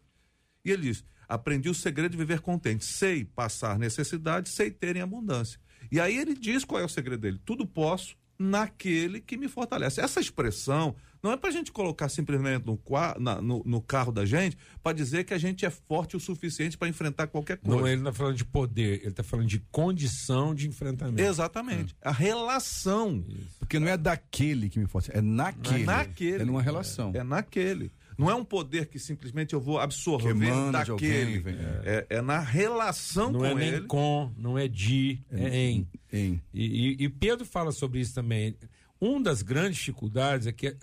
[0.62, 2.84] E ele diz: aprendi o segredo de viver contente.
[2.84, 5.58] Sei passar necessidade, sei ter em abundância.
[5.90, 10.00] E aí ele diz qual é o segredo dele: tudo posso naquele que me fortalece.
[10.00, 10.94] Essa expressão
[11.26, 12.80] não é para a gente colocar simplesmente no,
[13.18, 16.78] na- no, no carro da gente para dizer que a gente é forte o suficiente
[16.78, 17.80] para enfrentar qualquer coisa.
[17.80, 21.20] Não, ele não está falando de poder, ele está falando de condição de enfrentamento.
[21.20, 21.94] Exatamente.
[22.00, 23.24] A relação
[23.58, 25.82] Porque não é daquele que me fortalece, é naquele.
[25.82, 26.42] É naquele.
[26.42, 27.12] É numa relação.
[27.14, 27.90] é naquele.
[28.18, 30.32] Não é um poder que simplesmente eu vou absorver
[30.72, 30.90] daquele.
[30.90, 33.86] alguém, vem- é, é na relação Não com é nem ele.
[33.86, 35.88] com, não é de, é em.
[36.10, 36.40] Em.
[36.54, 38.56] E, e- e Pedro fala sobre isso também.
[38.98, 40.74] Uma das grandes dificuldades é que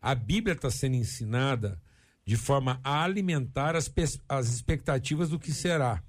[0.00, 1.80] a Bíblia está sendo ensinada
[2.24, 3.92] de forma a alimentar as,
[4.28, 6.02] as expectativas do que será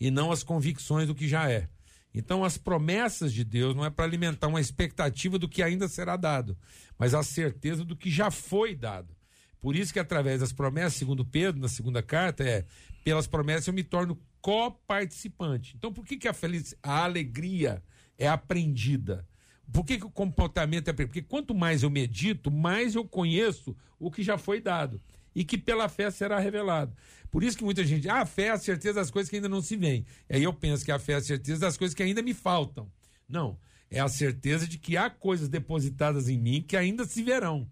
[0.00, 1.68] e não as convicções do que já é.
[2.14, 6.16] Então, as promessas de Deus não é para alimentar uma expectativa do que ainda será
[6.16, 6.56] dado,
[6.98, 9.14] mas a certeza do que já foi dado.
[9.60, 12.64] Por isso que através das promessas, segundo Pedro, na segunda carta, é
[13.04, 15.74] pelas promessas eu me torno coparticipante.
[15.76, 17.82] Então, por que, que a, felici- a alegria
[18.16, 19.26] é aprendida?
[19.72, 20.92] Por que, que o comportamento é?
[20.92, 25.00] Porque quanto mais eu medito, mais eu conheço o que já foi dado
[25.34, 26.92] e que pela fé será revelado.
[27.30, 29.48] Por isso que muita gente, ah, a fé é a certeza das coisas que ainda
[29.48, 30.06] não se veem.
[30.28, 32.90] Aí eu penso que a fé é a certeza das coisas que ainda me faltam.
[33.28, 33.58] Não,
[33.90, 37.70] é a certeza de que há coisas depositadas em mim que ainda se verão.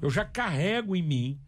[0.00, 1.40] Eu já carrego em mim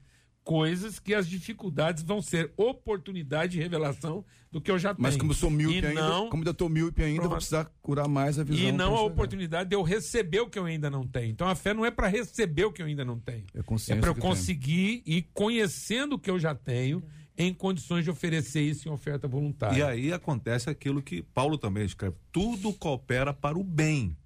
[0.44, 5.02] coisas que as dificuldades vão ser oportunidade de revelação do que eu já tenho.
[5.02, 7.30] Mas como eu sou míope e ainda, não, como eu tô míope ainda, Pronto.
[7.30, 8.68] vou precisar curar mais a visão.
[8.68, 11.30] e não a oportunidade de eu receber o que eu ainda não tenho.
[11.30, 13.44] Então a fé não é para receber o que eu ainda não tenho.
[13.54, 17.02] É É para eu conseguir ir conhecendo o que eu já tenho
[17.36, 19.78] em condições de oferecer isso em oferta voluntária.
[19.78, 24.16] E aí acontece aquilo que Paulo também escreve: tudo coopera para o bem.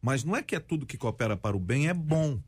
[0.00, 2.40] Mas não é que é tudo que coopera para o bem é bom.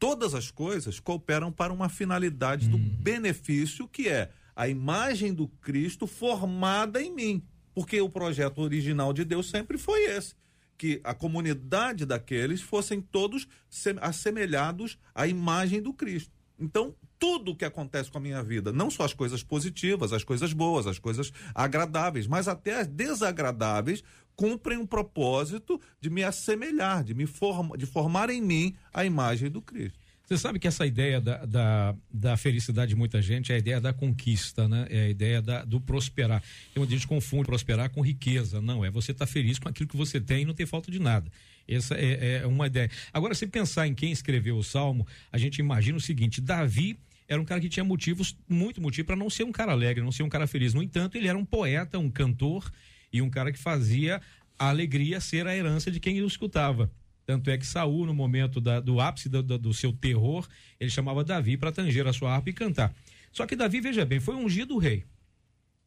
[0.00, 6.06] Todas as coisas cooperam para uma finalidade do benefício, que é a imagem do Cristo
[6.08, 7.44] formada em mim.
[7.74, 10.34] Porque o projeto original de Deus sempre foi esse.
[10.76, 16.32] Que a comunidade daqueles fossem todos se- assemelhados à imagem do Cristo.
[16.58, 20.52] Então, tudo que acontece com a minha vida, não só as coisas positivas, as coisas
[20.52, 24.02] boas, as coisas agradáveis, mas até as desagradáveis,
[24.40, 29.50] cumprem um propósito de me assemelhar, de me forma, de formar em mim a imagem
[29.50, 29.98] do Cristo.
[30.24, 33.78] Você sabe que essa ideia da, da, da felicidade de muita gente é a ideia
[33.82, 34.86] da conquista, né?
[34.88, 36.40] É a ideia da, do prosperar.
[36.72, 38.62] Tem muita gente confunde prosperar com riqueza.
[38.62, 40.98] Não, é você estar feliz com aquilo que você tem e não ter falta de
[40.98, 41.30] nada.
[41.68, 42.90] Essa é, é uma ideia.
[43.12, 47.38] Agora, se pensar em quem escreveu o Salmo, a gente imagina o seguinte: Davi era
[47.38, 50.22] um cara que tinha motivos, muito motivo, para não ser um cara alegre, não ser
[50.22, 50.72] um cara feliz.
[50.72, 52.72] No entanto, ele era um poeta, um cantor
[53.12, 54.20] e um cara que fazia
[54.58, 56.90] a alegria ser a herança de quem o escutava.
[57.26, 60.46] Tanto é que Saul, no momento da- do ápice do, do- do seu terror,
[60.78, 62.94] ele chamava Davi para tanger a sua harpa e cantar.
[63.32, 65.04] Só que Davi, veja bem, foi ungido rei,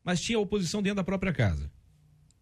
[0.04, 1.70] mas tinha oposição dentro da própria casa.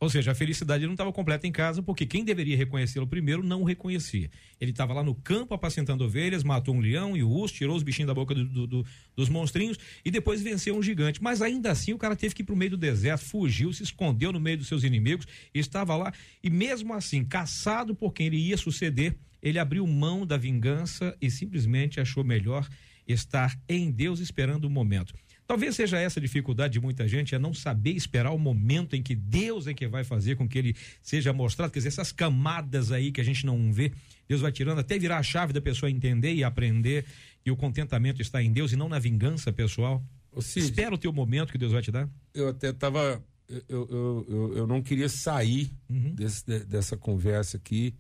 [0.02, 3.62] Ou seja, a felicidade não estava completa em casa, porque quem deveria reconhecê-lo primeiro não
[3.62, 4.32] o reconhecia.
[4.60, 7.84] Ele estava lá no campo apacentando ovelhas, matou um leão e o urso, tirou os
[7.84, 8.86] bichinhos da boca do- do- do-
[9.16, 11.22] dos monstrinhos e depois venceu um gigante.
[11.22, 13.84] Mas ainda assim o cara teve que ir para o meio do deserto, fugiu, se
[13.84, 16.12] escondeu no meio dos seus inimigos, estava lá
[16.44, 21.30] e mesmo assim, caçado por quem ele ia suceder, ele abriu mão da vingança e
[21.30, 22.68] simplesmente achou melhor
[23.08, 25.14] estar em Deus esperando o momento.
[25.52, 29.04] Talvez seja essa a dificuldade de muita gente, é não saber esperar o momento em
[29.04, 31.74] que Deus é que vai fazer com que ele seja mostrado.
[31.74, 33.92] Quer dizer, essas camadas aí que a gente não vê,
[34.30, 37.04] Deus vai tirando até virar a chave da pessoa entender e aprender
[37.44, 40.02] que o contentamento está em Deus e não na vingança pessoal.
[40.32, 42.08] Ô, Cid, Espera o teu momento que Deus vai te dar.
[42.34, 43.22] eu até estava.
[43.50, 45.70] Eu, eu, eu, eu não queria sair
[46.16, 47.94] desse- de- dessa conversa aqui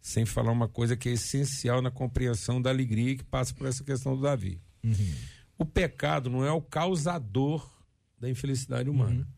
[0.00, 3.82] sem falar uma coisa que é essencial na compreensão da alegria que passa por essa
[3.82, 4.60] questão do Davi.
[5.62, 7.70] O pecado não é o causador
[8.18, 9.28] da infelicidade humana.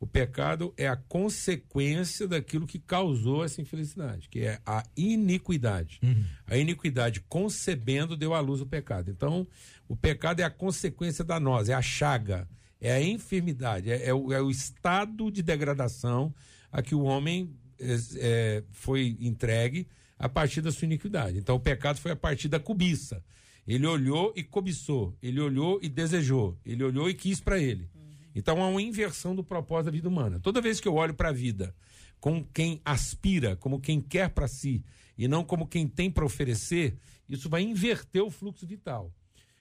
[0.00, 6.00] O pecado é a consequência daquilo que causou essa infelicidade, que é a iniquidade.
[6.44, 9.12] A iniquidade concebendo deu à luz o pecado.
[9.12, 9.46] Então,
[9.86, 12.48] o pecado é a consequência da nós, é a chaga,
[12.80, 16.34] é a enfermidade, é, é o, é o estado de degradação
[16.72, 19.86] a que o homem é, é, foi entregue
[20.18, 21.38] a partir da sua iniquidade.
[21.38, 23.22] Então, o pecado foi a partir da cobiça.
[23.70, 27.88] Ele olhou e cobiçou, ele olhou e desejou, ele olhou e quis para ele.
[28.34, 30.40] Então há uma inversão do propósito da vida humana.
[30.40, 31.72] Toda vez que eu olho para a vida
[32.18, 34.84] como quem aspira, como quem quer para si,
[35.16, 36.96] e não como quem tem para oferecer,
[37.28, 39.14] isso vai inverter o fluxo vital.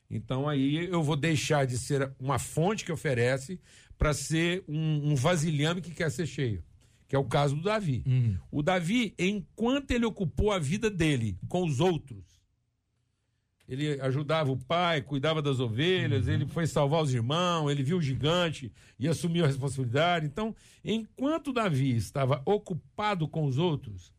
[0.10, 3.60] Então aí eu vou deixar de ser uma fonte que oferece
[3.96, 6.64] para ser um, um, vasilhame que quer ser cheio.
[7.08, 8.04] Que é o caso do Davi.
[8.08, 8.38] Uhum.
[8.52, 12.29] O Davi, enquanto ele ocupou a vida dele com os outros,
[13.70, 16.34] ele ajudava o pai, cuidava das ovelhas, uhum.
[16.34, 20.26] ele foi salvar os irmãos, ele viu o gigante e assumiu a responsabilidade.
[20.26, 24.12] Então, enquanto Davi estava ocupado com os outros,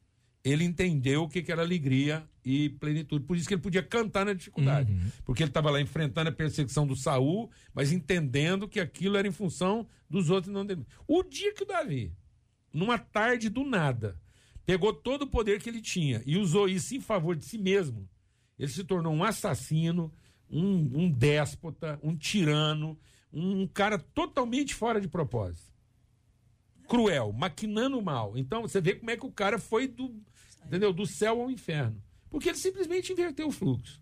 [0.45, 3.25] ele entendeu o que, que era alegria e plenitude.
[3.25, 4.93] Por isso que ele podia cantar na dificuldade.
[4.93, 5.11] Uhum.
[5.25, 9.33] Porque ele estava lá enfrentando a perseguição do Saul, mas entendendo que aquilo era em
[9.33, 10.87] função dos outros não dele.
[11.09, 12.13] O dia que o Davi,
[12.73, 14.17] numa tarde do nada,
[14.65, 18.09] pegou todo o poder que ele tinha e usou isso em favor de si mesmo,
[18.61, 20.13] ele se tornou um assassino,
[20.51, 22.99] um, um déspota, um tirano,
[23.33, 25.73] um cara totalmente fora de propósito.
[26.87, 28.37] Cruel, maquinando mal.
[28.37, 30.15] Então você vê como é que o cara foi do,
[30.67, 30.93] entendeu?
[30.93, 32.03] do céu ao inferno.
[32.29, 33.99] Porque ele simplesmente inverteu o fluxo.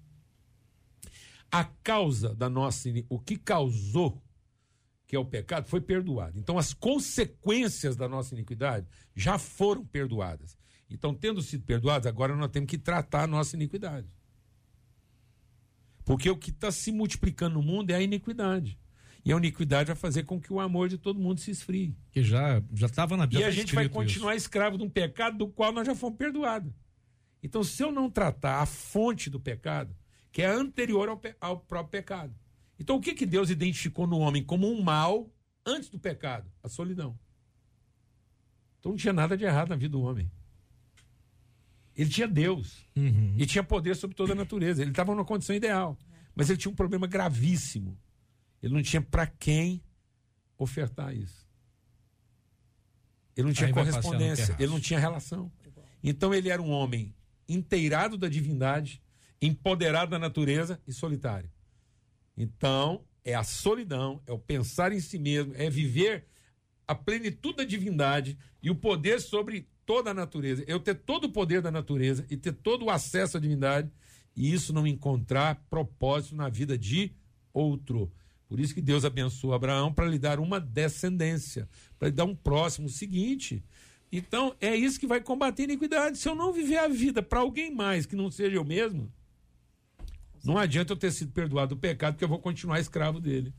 [1.53, 2.89] A causa da nossa.
[3.09, 4.21] O que causou,
[5.07, 6.37] que é o pecado, foi perdoado.
[6.37, 10.59] Então as consequências da nossa iniquidade já foram perdoadas.
[10.91, 14.09] Então, tendo sido perdoadas, agora nós temos que tratar a nossa iniquidade.
[16.09, 18.79] Porque o que está se multiplicando no mundo é a iniquidade.
[19.23, 21.95] E a iniquidade vai fazer com que o amor de todo mundo se esfrie.
[22.11, 23.45] Que já já estava na Bíblia.
[23.45, 24.47] E a gente vai continuar isso.
[24.47, 26.73] escravo de um pecado do qual nós já fomos perdoados.
[27.43, 29.95] Então, se eu não tratar a fonte do pecado,
[30.33, 32.35] que é anterior ao, ao próprio pecado.
[32.81, 35.31] Então, o que, que Deus identificou no homem como um mal
[35.67, 36.51] antes do pecado?
[36.63, 37.19] A solidão.
[38.81, 40.31] Então, não tinha nada de errado na vida do homem.
[41.99, 43.35] Ele tinha Deus uhum.
[43.37, 44.81] e tinha poder sobre toda a natureza.
[44.81, 45.99] Ele estava numa condição ideal,
[46.35, 47.99] mas ele tinha um problema gravíssimo
[48.63, 49.83] ele não tinha para quem
[50.57, 51.47] ofertar isso.
[53.37, 55.51] Ele não tinha Aí correspondência, ele não tinha relação.
[56.03, 57.15] Então ele era um homem
[57.49, 59.01] inteirado da divindade,
[59.41, 61.51] empoderado da natureza e solitário.
[62.37, 66.27] Então, é a solidão, é o pensar em si mesmo, é viver
[66.87, 70.63] a plenitude da divindade e o poder sobre toda a natureza.
[70.67, 73.91] Eu ter todo o poder da natureza e ter todo o acesso à divindade
[74.37, 77.11] e isso não encontrar propósito na vida de
[77.55, 78.13] outro.
[78.47, 81.67] Por isso que Deus abençoou Abraão para lhe dar uma descendência,
[81.99, 83.65] para lhe dar um próximo seguinte.
[84.13, 86.19] Então, é isso que vai combater a iniquidade.
[86.19, 89.11] Se eu não viver a vida para alguém mais que não seja eu mesmo,
[90.45, 93.55] não adianta eu ter sido perdoado do pecado, porque eu vou continuar escravo dele.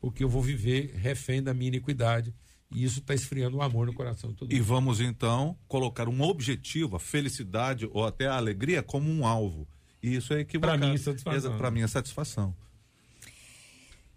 [0.00, 2.34] Porque eu vou viver refém da minha iniquidade.
[2.70, 4.56] E isso está esfriando o amor no coração de todo mundo.
[4.56, 9.66] E vamos então colocar um objetivo, a felicidade ou até a alegria, como um alvo.
[10.02, 10.78] E isso é equivocado.
[10.78, 11.58] Para mim, satisfação.
[11.58, 12.54] Para mim, é satisfação.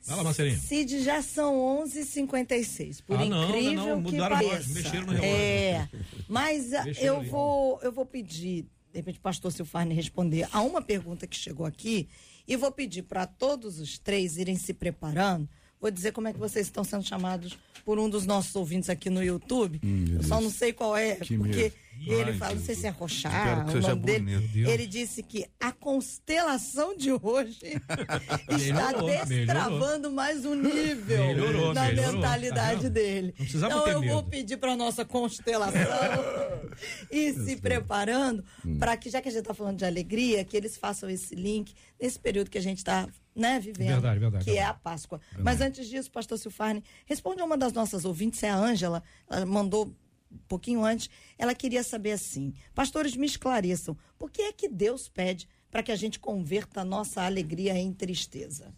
[0.04, 0.60] Fala, Marcelinho.
[0.60, 3.02] Cid, já são 11h56.
[3.04, 4.74] Por ah, incrível não, não, que pareça.
[4.74, 5.34] mexeram no relógio.
[5.34, 5.90] É,
[6.28, 11.26] mas eu vou, eu vou pedir, de repente, o pastor Silfarne responder a uma pergunta
[11.26, 12.10] que chegou aqui
[12.46, 15.48] e vou pedir para todos os três irem se preparando.
[15.84, 19.10] Vou dizer como é que vocês estão sendo chamados por um dos nossos ouvintes aqui
[19.10, 19.82] no YouTube.
[19.84, 22.14] Hum, eu só não sei qual é, que porque medo.
[22.14, 24.66] ele Ai, fala, não sei se é Rochar, o nome dele.
[24.66, 27.60] Ele disse que a constelação de hoje
[28.48, 30.12] está melhorou, destravando melhorou.
[30.14, 33.36] mais um nível melhorou, na mentalidade dele.
[33.38, 34.14] então eu medo.
[34.14, 35.82] vou pedir para nossa constelação
[37.12, 38.78] ir se preparando hum.
[38.78, 41.74] para que, já que a gente está falando de alegria, que eles façam esse link
[42.02, 43.06] nesse período que a gente está
[43.36, 44.68] né, vivendo, verdade, verdade, que verdade.
[44.68, 45.20] é a Páscoa.
[45.20, 45.44] Verdade.
[45.44, 49.46] Mas antes disso, pastor Silfarne, responde a uma das nossas ouvintes, é a Ângela, ela
[49.46, 49.88] mandou
[50.32, 55.08] um pouquinho antes, ela queria saber assim: pastores, me esclareçam, por que é que Deus
[55.08, 58.74] pede para que a gente converta a nossa alegria em tristeza?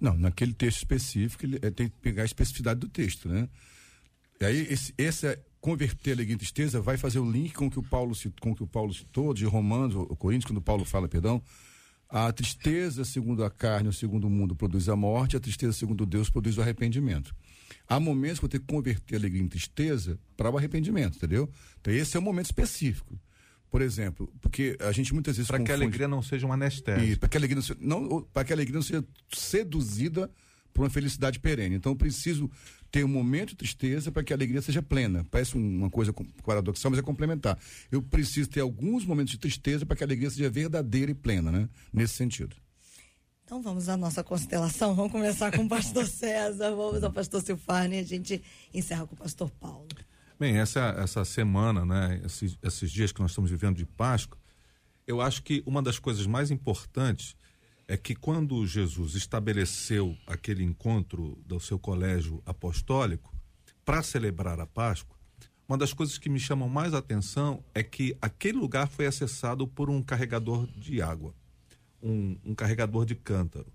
[0.00, 3.48] Não, naquele texto específico, ele é, tem que pegar a especificidade do texto, né?
[4.38, 7.70] E aí, esse, esse converter a alegria em tristeza vai fazer o link com o
[7.70, 10.84] que o Paulo, com o que o Paulo citou, de Romanos, ou Coríntios, quando Paulo
[10.84, 11.42] fala, perdão,
[12.08, 16.06] a tristeza, segundo a carne, ou segundo o mundo, produz a morte, a tristeza, segundo
[16.06, 17.34] Deus, produz o arrependimento.
[17.88, 21.50] Há momentos que eu tenho que converter a alegria em tristeza para o arrependimento, entendeu?
[21.80, 23.18] Então, esse é um momento específico.
[23.70, 25.48] Por exemplo, porque a gente muitas vezes.
[25.48, 27.16] Para que a alegria não seja uma anestésia.
[27.16, 30.30] Para que a alegria não seja, não, para que a alegria não seja seduzida
[30.76, 31.74] por uma felicidade perene.
[31.74, 32.50] Então, eu preciso
[32.90, 35.24] ter um momento de tristeza para que a alegria seja plena.
[35.30, 36.12] Parece uma coisa
[36.44, 37.58] paradoxal, mas é complementar.
[37.90, 41.50] Eu preciso ter alguns momentos de tristeza para que a alegria seja verdadeira e plena,
[41.50, 41.68] né?
[41.90, 42.54] Nesse sentido.
[43.42, 44.94] Então vamos à nossa constelação.
[44.94, 48.42] Vamos começar com o pastor César, vamos ao pastor Silfarne e a gente
[48.74, 49.88] encerra com o pastor Paulo.
[50.38, 54.38] Bem, essa, essa semana, né, esses, esses dias que nós estamos vivendo de Páscoa,
[55.06, 57.34] eu acho que uma das coisas mais importantes
[57.88, 63.34] é que quando Jesus estabeleceu aquele encontro do seu colégio apostólico
[63.84, 65.16] para celebrar a Páscoa,
[65.68, 69.90] uma das coisas que me chamam mais atenção é que aquele lugar foi acessado por
[69.90, 71.34] um carregador de água
[72.02, 73.72] um, um carregador de cântaro.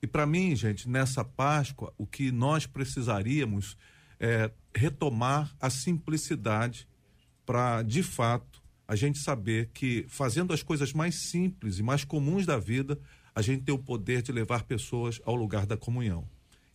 [0.00, 3.76] E para mim, gente, nessa Páscoa, o que nós precisaríamos
[4.20, 6.88] é retomar a simplicidade
[7.44, 12.46] para, de fato, a gente saber que fazendo as coisas mais simples e mais comuns
[12.46, 12.98] da vida,
[13.34, 16.24] a gente tem o poder de levar pessoas ao lugar da comunhão.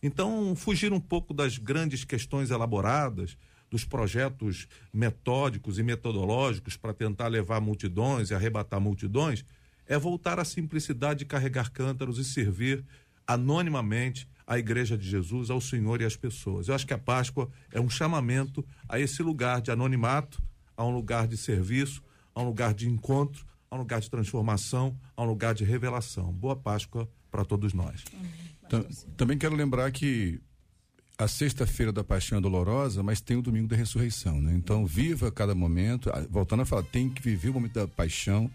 [0.02, 3.36] Então, fugir um pouco das grandes questões elaboradas,
[3.70, 9.44] dos projetos metódicos e metodológicos para tentar levar multidões e arrebatar multidões,
[9.86, 12.84] é voltar à simplicidade de carregar cântaros e servir
[13.26, 16.68] anonimamente à Igreja de Jesus, ao Senhor e às pessoas.
[16.68, 20.42] Eu acho que a Páscoa é um chamamento a esse lugar de anonimato,
[20.76, 22.02] a um lugar de serviço,
[22.34, 26.32] a um lugar de encontro, a um lugar de transformação, a um lugar de revelação.
[26.32, 28.04] Boa Páscoa para todos nós.
[29.16, 30.40] Também quero lembrar que
[31.18, 34.54] a sexta-feira da paixão é dolorosa, mas tem o domingo da ressurreição, né?
[34.54, 38.48] Então, viva cada momento, voltando a falar, tem que viver o momento da paixão,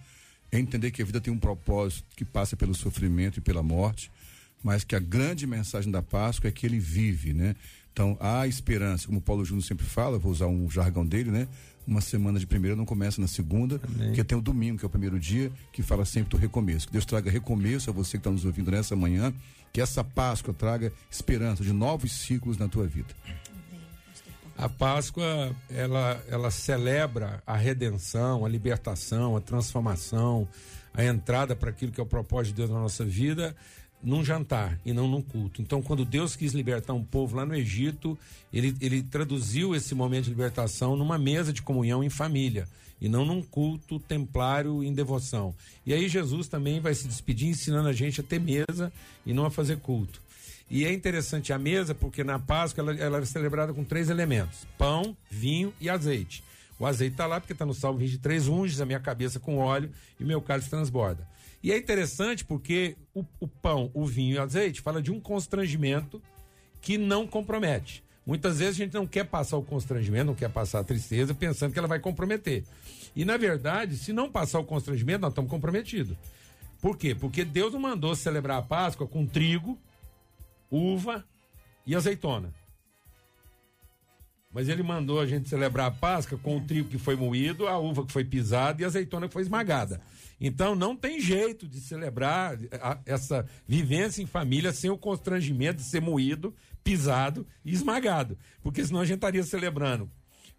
[0.52, 4.10] entender que a vida tem um propósito que passa pelo sofrimento e pela morte,
[4.64, 7.56] mas que a grande mensagem da Páscoa é que ele vive, né?
[7.92, 11.48] Então, há esperança, como o Paulo Júnior sempre fala, vou usar um jargão dele, né?
[11.86, 14.08] Uma semana de primeira não começa na segunda, Amém.
[14.08, 16.88] porque tem o domingo, que é o primeiro dia, que fala sempre do recomeço.
[16.88, 19.34] Que Deus traga recomeço a você que está nos ouvindo nessa manhã,
[19.74, 23.14] que essa Páscoa traga esperança de novos ciclos na tua vida.
[24.58, 30.48] A Páscoa, ela, ela celebra a redenção, a libertação, a transformação,
[30.94, 33.56] a entrada para aquilo que é o propósito de Deus na nossa vida
[34.02, 35.62] num jantar e não num culto.
[35.62, 38.18] Então, quando Deus quis libertar um povo lá no Egito,
[38.52, 42.68] ele, ele traduziu esse momento de libertação numa mesa de comunhão em família
[43.02, 45.54] e não num culto templário em devoção.
[45.86, 48.92] E aí Jesus também vai se despedir ensinando a gente a ter mesa
[49.26, 50.22] e não a fazer culto.
[50.70, 54.68] E é interessante a mesa porque na Páscoa ela, ela é celebrada com três elementos:
[54.78, 56.44] pão, vinho e azeite.
[56.78, 59.92] O azeite está lá porque está no Salmo 23, unges a minha cabeça com óleo
[60.20, 61.28] e meu cálice transborda.
[61.62, 65.20] E é interessante porque o, o pão, o vinho e o azeite fala de um
[65.20, 66.22] constrangimento
[66.82, 68.04] que não compromete.
[68.26, 71.74] Muitas vezes a gente não quer passar o constrangimento, não quer passar a tristeza, pensando
[71.74, 72.64] que ela vai comprometer.
[73.16, 76.16] E na verdade, se não passar o constrangimento, nós estamos comprometidos.
[76.82, 77.14] Por quê?
[77.14, 79.78] Porque Deus não mandou celebrar a Páscoa com trigo,
[80.72, 81.26] uva
[81.86, 82.54] e azeitona.
[84.52, 87.78] Mas ele mandou a gente celebrar a Páscoa com o trigo que foi moído, a
[87.78, 90.02] uva que foi pisada e a azeitona que foi esmagada.
[90.40, 92.58] Então não tem jeito de celebrar
[93.06, 98.38] essa vivência em família sem o constrangimento de ser moído, pisado e esmagado.
[98.62, 100.10] Porque senão a gente estaria celebrando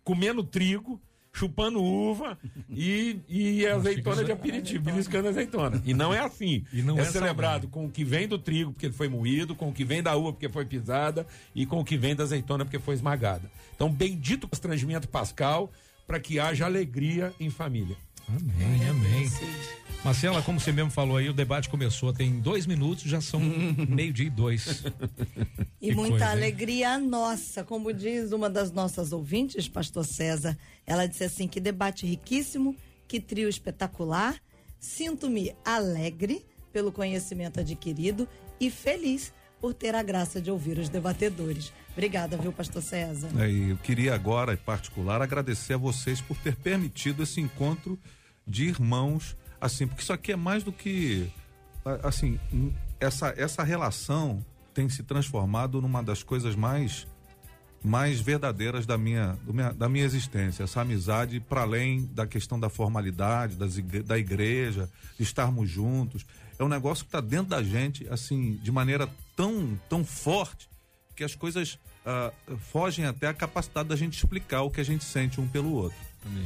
[0.05, 1.01] comendo trigo,
[1.33, 2.37] chupando uva
[2.68, 5.81] e, e azeitona de aperitivo, beliscando azeitona.
[5.85, 6.64] E não é assim.
[6.83, 9.68] Não é, é celebrado com o que vem do trigo, porque ele foi moído, com
[9.68, 12.64] o que vem da uva, porque foi pisada, e com o que vem da azeitona,
[12.64, 13.51] porque foi esmagada.
[13.74, 15.70] Então, bendito constrangimento pascal
[16.07, 17.97] para que haja alegria em família.
[18.37, 19.31] Amém, amém.
[20.05, 23.41] Marcela, como você mesmo falou aí, o debate começou tem dois minutos, já são
[23.89, 24.83] meio-dia e dois.
[25.81, 27.07] E que muita coisa, alegria hein?
[27.07, 30.57] nossa, como diz uma das nossas ouvintes, pastor César.
[30.87, 32.74] Ela disse assim: que debate riquíssimo,
[33.07, 34.41] que trio espetacular.
[34.78, 38.26] Sinto-me alegre pelo conhecimento adquirido
[38.59, 41.70] e feliz por ter a graça de ouvir os debatedores.
[41.93, 43.28] Obrigada, viu, pastor César?
[43.39, 47.99] É, eu queria agora, em particular, agradecer a vocês por ter permitido esse encontro
[48.51, 51.30] de irmãos, assim, porque isso aqui é mais do que,
[52.03, 52.38] assim,
[52.98, 54.44] essa, essa relação
[54.74, 57.07] tem se transformado numa das coisas mais
[57.82, 62.68] mais verdadeiras da minha, minha da minha existência, essa amizade para além da questão da
[62.68, 64.86] formalidade, das da igreja,
[65.16, 66.26] de estarmos juntos,
[66.59, 70.68] é um negócio que está dentro da gente, assim, de maneira tão, tão forte
[71.16, 75.03] que as coisas uh, fogem até a capacidade da gente explicar o que a gente
[75.03, 75.98] sente um pelo outro.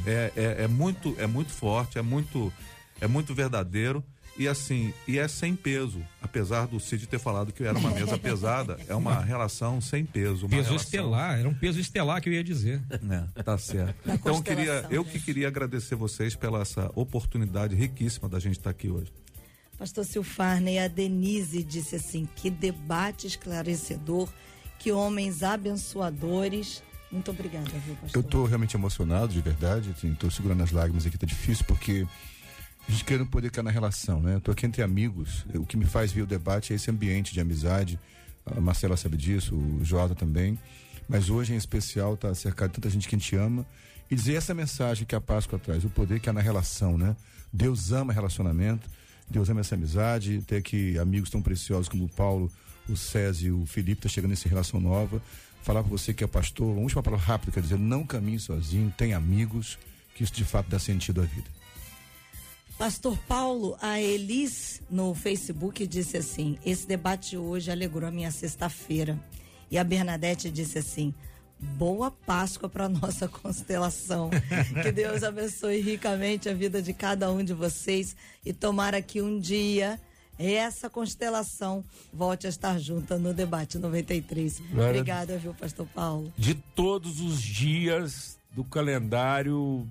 [0.06, 2.52] É, é, é, muito, é muito forte, é muito,
[3.00, 4.04] é muito verdadeiro
[4.36, 6.02] e assim, e é sem peso.
[6.20, 10.48] Apesar do Cid ter falado que era uma mesa pesada, é uma relação sem peso.
[10.48, 10.76] peso relação...
[10.76, 12.82] estelar, era um peso estelar que eu ia dizer.
[13.36, 13.94] É, tá certo.
[14.06, 18.70] então eu queria, eu que queria agradecer vocês pela essa oportunidade riquíssima da gente estar
[18.70, 19.12] aqui hoje.
[19.78, 24.28] Pastor Silfarney, a Denise disse assim: que debate esclarecedor,
[24.78, 26.82] que homens abençoadores.
[27.14, 28.16] Muito obrigada, viu, pastor?
[28.16, 29.90] Eu estou realmente emocionado, de verdade.
[29.90, 32.04] Estou assim, segurando as lágrimas aqui, tá difícil, porque
[32.88, 34.38] a gente quer poder ficar na relação, né?
[34.38, 35.46] Estou aqui entre amigos.
[35.54, 38.00] O que me faz ver o debate é esse ambiente de amizade.
[38.44, 40.58] A Marcela sabe disso, o Jota também.
[41.08, 43.64] Mas hoje, em especial, está cercado de tanta gente que a gente ama.
[44.10, 47.14] E dizer essa mensagem que a Páscoa traz, o poder que há na relação, né?
[47.52, 48.90] Deus ama relacionamento.
[49.30, 52.50] Deus ama essa amizade, ter que amigos tão preciosos como o Paulo,
[52.88, 55.22] o César e o Felipe tá chegando nessa relação nova.
[55.64, 58.92] Falar para você que é pastor, uma última palavra rápida, quer dizer, não caminhe sozinho,
[58.98, 59.78] tem amigos,
[60.14, 61.48] que isso de fato dá sentido à vida.
[62.76, 69.18] Pastor Paulo, a Elis no Facebook disse assim: esse debate hoje alegrou a minha sexta-feira.
[69.70, 71.14] E a Bernadette disse assim:
[71.58, 74.28] boa Páscoa para nossa constelação.
[74.82, 79.40] que Deus abençoe ricamente a vida de cada um de vocês e tomara que um
[79.40, 79.98] dia
[80.38, 84.60] essa constelação volte a estar junta no debate 93.
[84.70, 86.32] Glória- Obrigada, viu, Pastor Paulo?
[86.36, 89.86] de todos os dias do calendário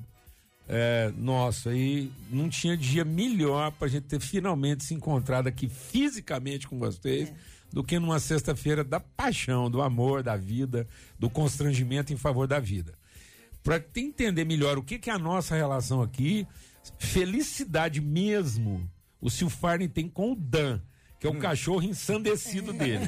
[0.68, 5.68] é, nosso aí, não tinha dia melhor para a gente ter finalmente se encontrado aqui
[5.68, 7.34] fisicamente com vocês
[7.72, 10.88] do que numa sexta-feira da paixão, do amor, da vida,
[11.20, 12.94] do constrangimento em favor da vida.
[13.64, 16.48] Para entender melhor o que, que é a nossa relação aqui,
[16.98, 18.90] felicidade mesmo,
[19.24, 20.80] o Silfarne tem com o Dan.
[21.20, 23.06] Que é o cachorro ensandecido dele.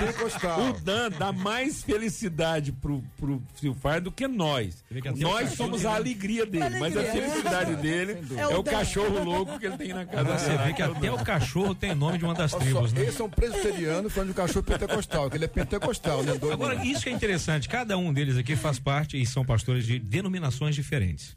[0.00, 0.70] Pentecostal.
[0.70, 4.82] O Dan dá mais felicidade pro, pro Silfar do que nós.
[4.90, 7.12] que o Nós somos a alegria dele, mas a Alegria.
[7.28, 8.72] felicidade dele É é o o Dan.
[8.72, 12.18] cachorro louco que ele tem na casa Você vê que até o cachorro tem nome
[12.18, 13.04] de uma das tribos, né?
[13.04, 16.32] esse é um presbiteriano falando de um cachorro pentecostal, que ele é pentecostal, né?
[16.36, 16.84] Doido Agora, não.
[16.84, 20.74] isso que é interessante, cada um deles aqui faz parte e são pastores de denominações
[20.74, 21.36] diferentes.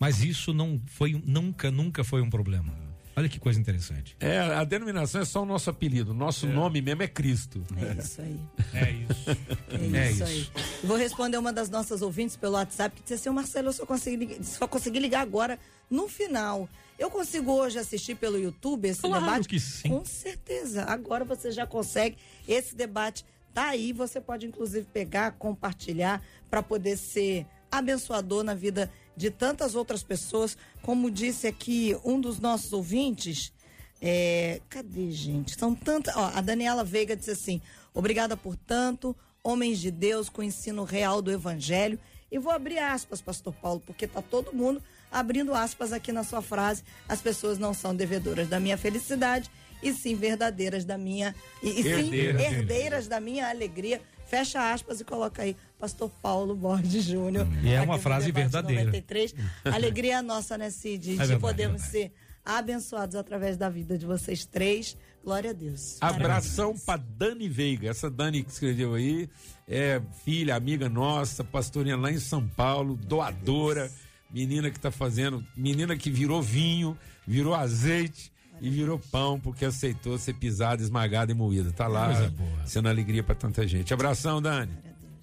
[0.00, 2.72] Mas isso não foi, nunca, nunca foi um problema.
[3.14, 4.16] Olha que coisa interessante.
[4.18, 6.14] É, a denominação é só o nosso apelido.
[6.14, 7.62] Nosso nome mesmo é Cristo.
[7.76, 8.40] É isso aí.
[8.72, 9.30] É isso.
[9.70, 10.48] É, É isso, aí.
[10.82, 13.84] Vou responder uma das nossas ouvintes pelo WhatsApp que disse assim: "Ô, Marcelo, eu só
[13.84, 15.58] consegui, só consegui ligar agora
[15.90, 16.68] no final.
[16.98, 19.48] Eu consigo hoje assistir pelo YouTube esse Claro debate?
[19.48, 19.88] que sim.
[19.88, 20.84] Com certeza.
[20.84, 22.16] Agora você já consegue.
[22.48, 23.92] Esse debate tá aí.
[23.92, 30.56] Você pode, inclusive, pegar, compartilhar para poder ser abençoador na vida de tantas outras pessoas.
[30.82, 33.52] Como disse aqui um dos nossos ouvintes.
[34.00, 35.58] É, cadê, gente?
[35.58, 36.16] São tantas.
[36.16, 37.60] Ó, a Daniela Veiga disse assim:
[37.94, 41.98] obrigada por tanto, homens de Deus com o ensino real do Evangelho.
[42.30, 46.40] E vou abrir aspas, Pastor Paulo, porque tá todo mundo abrindo aspas aqui na sua
[46.40, 46.82] frase.
[47.06, 49.50] As pessoas não são devedoras da minha felicidade,
[49.82, 51.34] e sim verdadeiras da minha.
[51.62, 52.40] E, e sim Herdeiras.
[52.40, 54.00] herdeiras da minha alegria.
[54.32, 57.46] Fecha aspas e coloca aí, Pastor Paulo Borges Júnior.
[57.62, 58.84] E é uma frase verdadeira.
[58.86, 59.34] 93.
[59.62, 61.10] Alegria é nossa, né, Cid?
[61.10, 62.12] De verdade, podermos é ser
[62.42, 64.96] abençoados através da vida de vocês três.
[65.22, 65.98] Glória a Deus.
[66.00, 67.90] Abração pra Dani Veiga.
[67.90, 69.28] Essa Dani que escreveu aí
[69.68, 73.90] é filha, amiga nossa, pastorinha lá em São Paulo, doadora,
[74.30, 78.31] menina que tá fazendo, menina que virou vinho, virou azeite
[78.62, 81.72] e virou pão porque aceitou ser pisada, esmagada e moída.
[81.72, 82.66] Tá lá Coisa boa.
[82.66, 83.92] sendo alegria pra tanta gente.
[83.92, 84.72] Abração, Dani.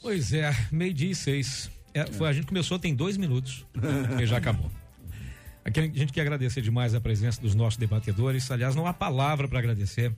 [0.02, 1.72] Pois é, meio-dia e seis.
[1.94, 3.66] É, foi, a gente começou tem dois minutos
[4.22, 4.70] e já acabou.
[5.64, 8.50] Aqui a gente quer agradecer demais a presença dos nossos debatedores.
[8.52, 10.14] Aliás, não há palavra para agradecer.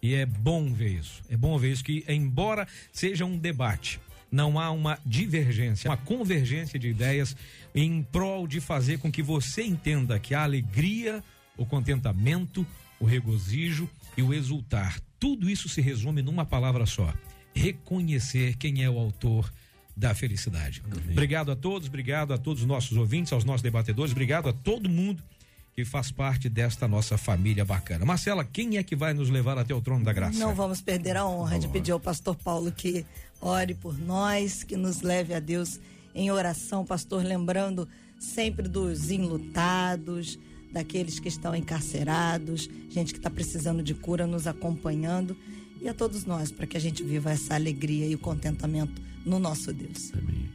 [0.00, 1.22] E é bom ver isso.
[1.28, 3.98] É bom ver isso que, embora seja um debate,
[4.30, 7.34] não há uma divergência, uma convergência de ideias
[7.74, 11.22] em prol de fazer com que você entenda que a alegria,
[11.56, 12.66] o contentamento,
[12.98, 17.12] o regozijo e o exultar, tudo isso se resume numa palavra só:
[17.54, 19.52] reconhecer quem é o autor
[19.96, 20.82] da felicidade.
[21.10, 24.88] Obrigado a todos, obrigado a todos os nossos ouvintes, aos nossos debatedores, obrigado a todo
[24.88, 25.22] mundo
[25.74, 28.04] que faz parte desta nossa família bacana.
[28.04, 30.38] Marcela, quem é que vai nos levar até o trono da graça?
[30.38, 33.04] Não vamos perder a honra de pedir ao pastor Paulo que
[33.40, 35.80] ore por nós, que nos leve a Deus
[36.14, 37.88] em oração, pastor, lembrando
[38.20, 40.38] sempre dos enlutados,
[40.74, 45.36] daqueles que estão encarcerados, gente que está precisando de cura nos acompanhando
[45.80, 49.38] e a todos nós, para que a gente viva essa alegria e o contentamento no
[49.38, 50.12] nosso Deus.
[50.12, 50.50] Amém.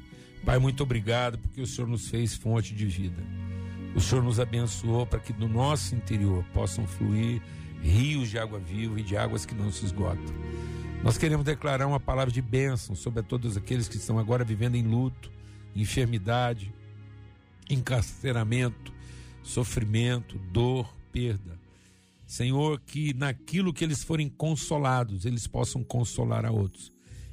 [0.46, 3.24] Pai, muito obrigado porque o Senhor nos fez fonte de vida.
[3.96, 7.42] O Senhor nos abençoou para que do nosso interior possam fluir
[7.82, 10.36] rios de água viva e de águas que não se esgotam.
[11.04, 14.84] Nós queremos declarar uma palavra de bênção sobre todos aqueles que estão agora vivendo em
[14.84, 15.32] luto,
[15.76, 16.74] enfermidade,
[17.70, 18.92] encarceramento,
[19.44, 21.60] sofrimento, dor, perda.
[22.26, 26.92] Senhor, que naquilo que eles forem consolados, eles possam consolar a outros.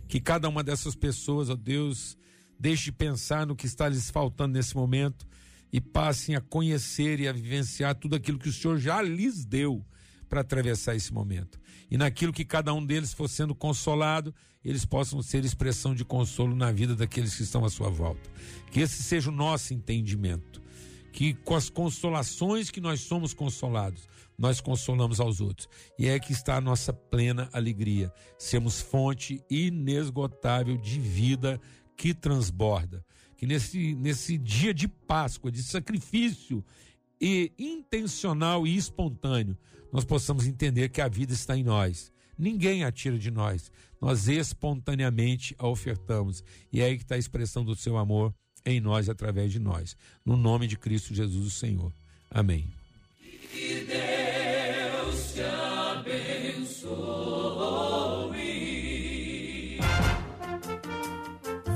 [0.09, 2.17] Que cada uma dessas pessoas, ó Deus,
[2.59, 5.27] deixe de pensar no que está lhes faltando nesse momento
[5.73, 9.85] e passem a conhecer e a vivenciar tudo aquilo que o Senhor já lhes deu
[10.29, 11.61] para atravessar esse momento.
[11.91, 14.35] E naquilo que cada um deles for sendo consolado,
[14.65, 18.29] eles possam ser expressão de consolo na vida daqueles que estão à sua volta.
[18.71, 20.61] Que esse seja o nosso entendimento.
[21.17, 24.07] Que com as consolações que nós somos consolados,
[24.37, 25.67] nós consolamos aos outros.
[25.99, 28.13] E é que está a nossa plena alegria.
[28.37, 31.59] Sermos fonte inesgotável de vida
[31.97, 33.03] que transborda.
[33.35, 36.63] Que nesse, nesse dia de Páscoa, de sacrifício
[37.19, 39.57] e intencional e espontâneo,
[39.91, 42.13] nós possamos entender que a vida está em nós.
[42.37, 43.73] Ninguém a tira de nós.
[43.99, 46.45] Nós espontaneamente a ofertamos.
[46.71, 48.35] E é aí que está a expressão do seu amor
[48.67, 49.97] em nós, através de nós.
[50.25, 51.93] No nome de Cristo Jesus, o Senhor.
[52.31, 52.67] Amém.
[53.53, 56.97] Que Deus te abençoe.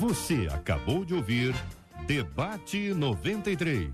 [0.01, 1.55] Você acabou de ouvir
[2.07, 3.89] Debate 93.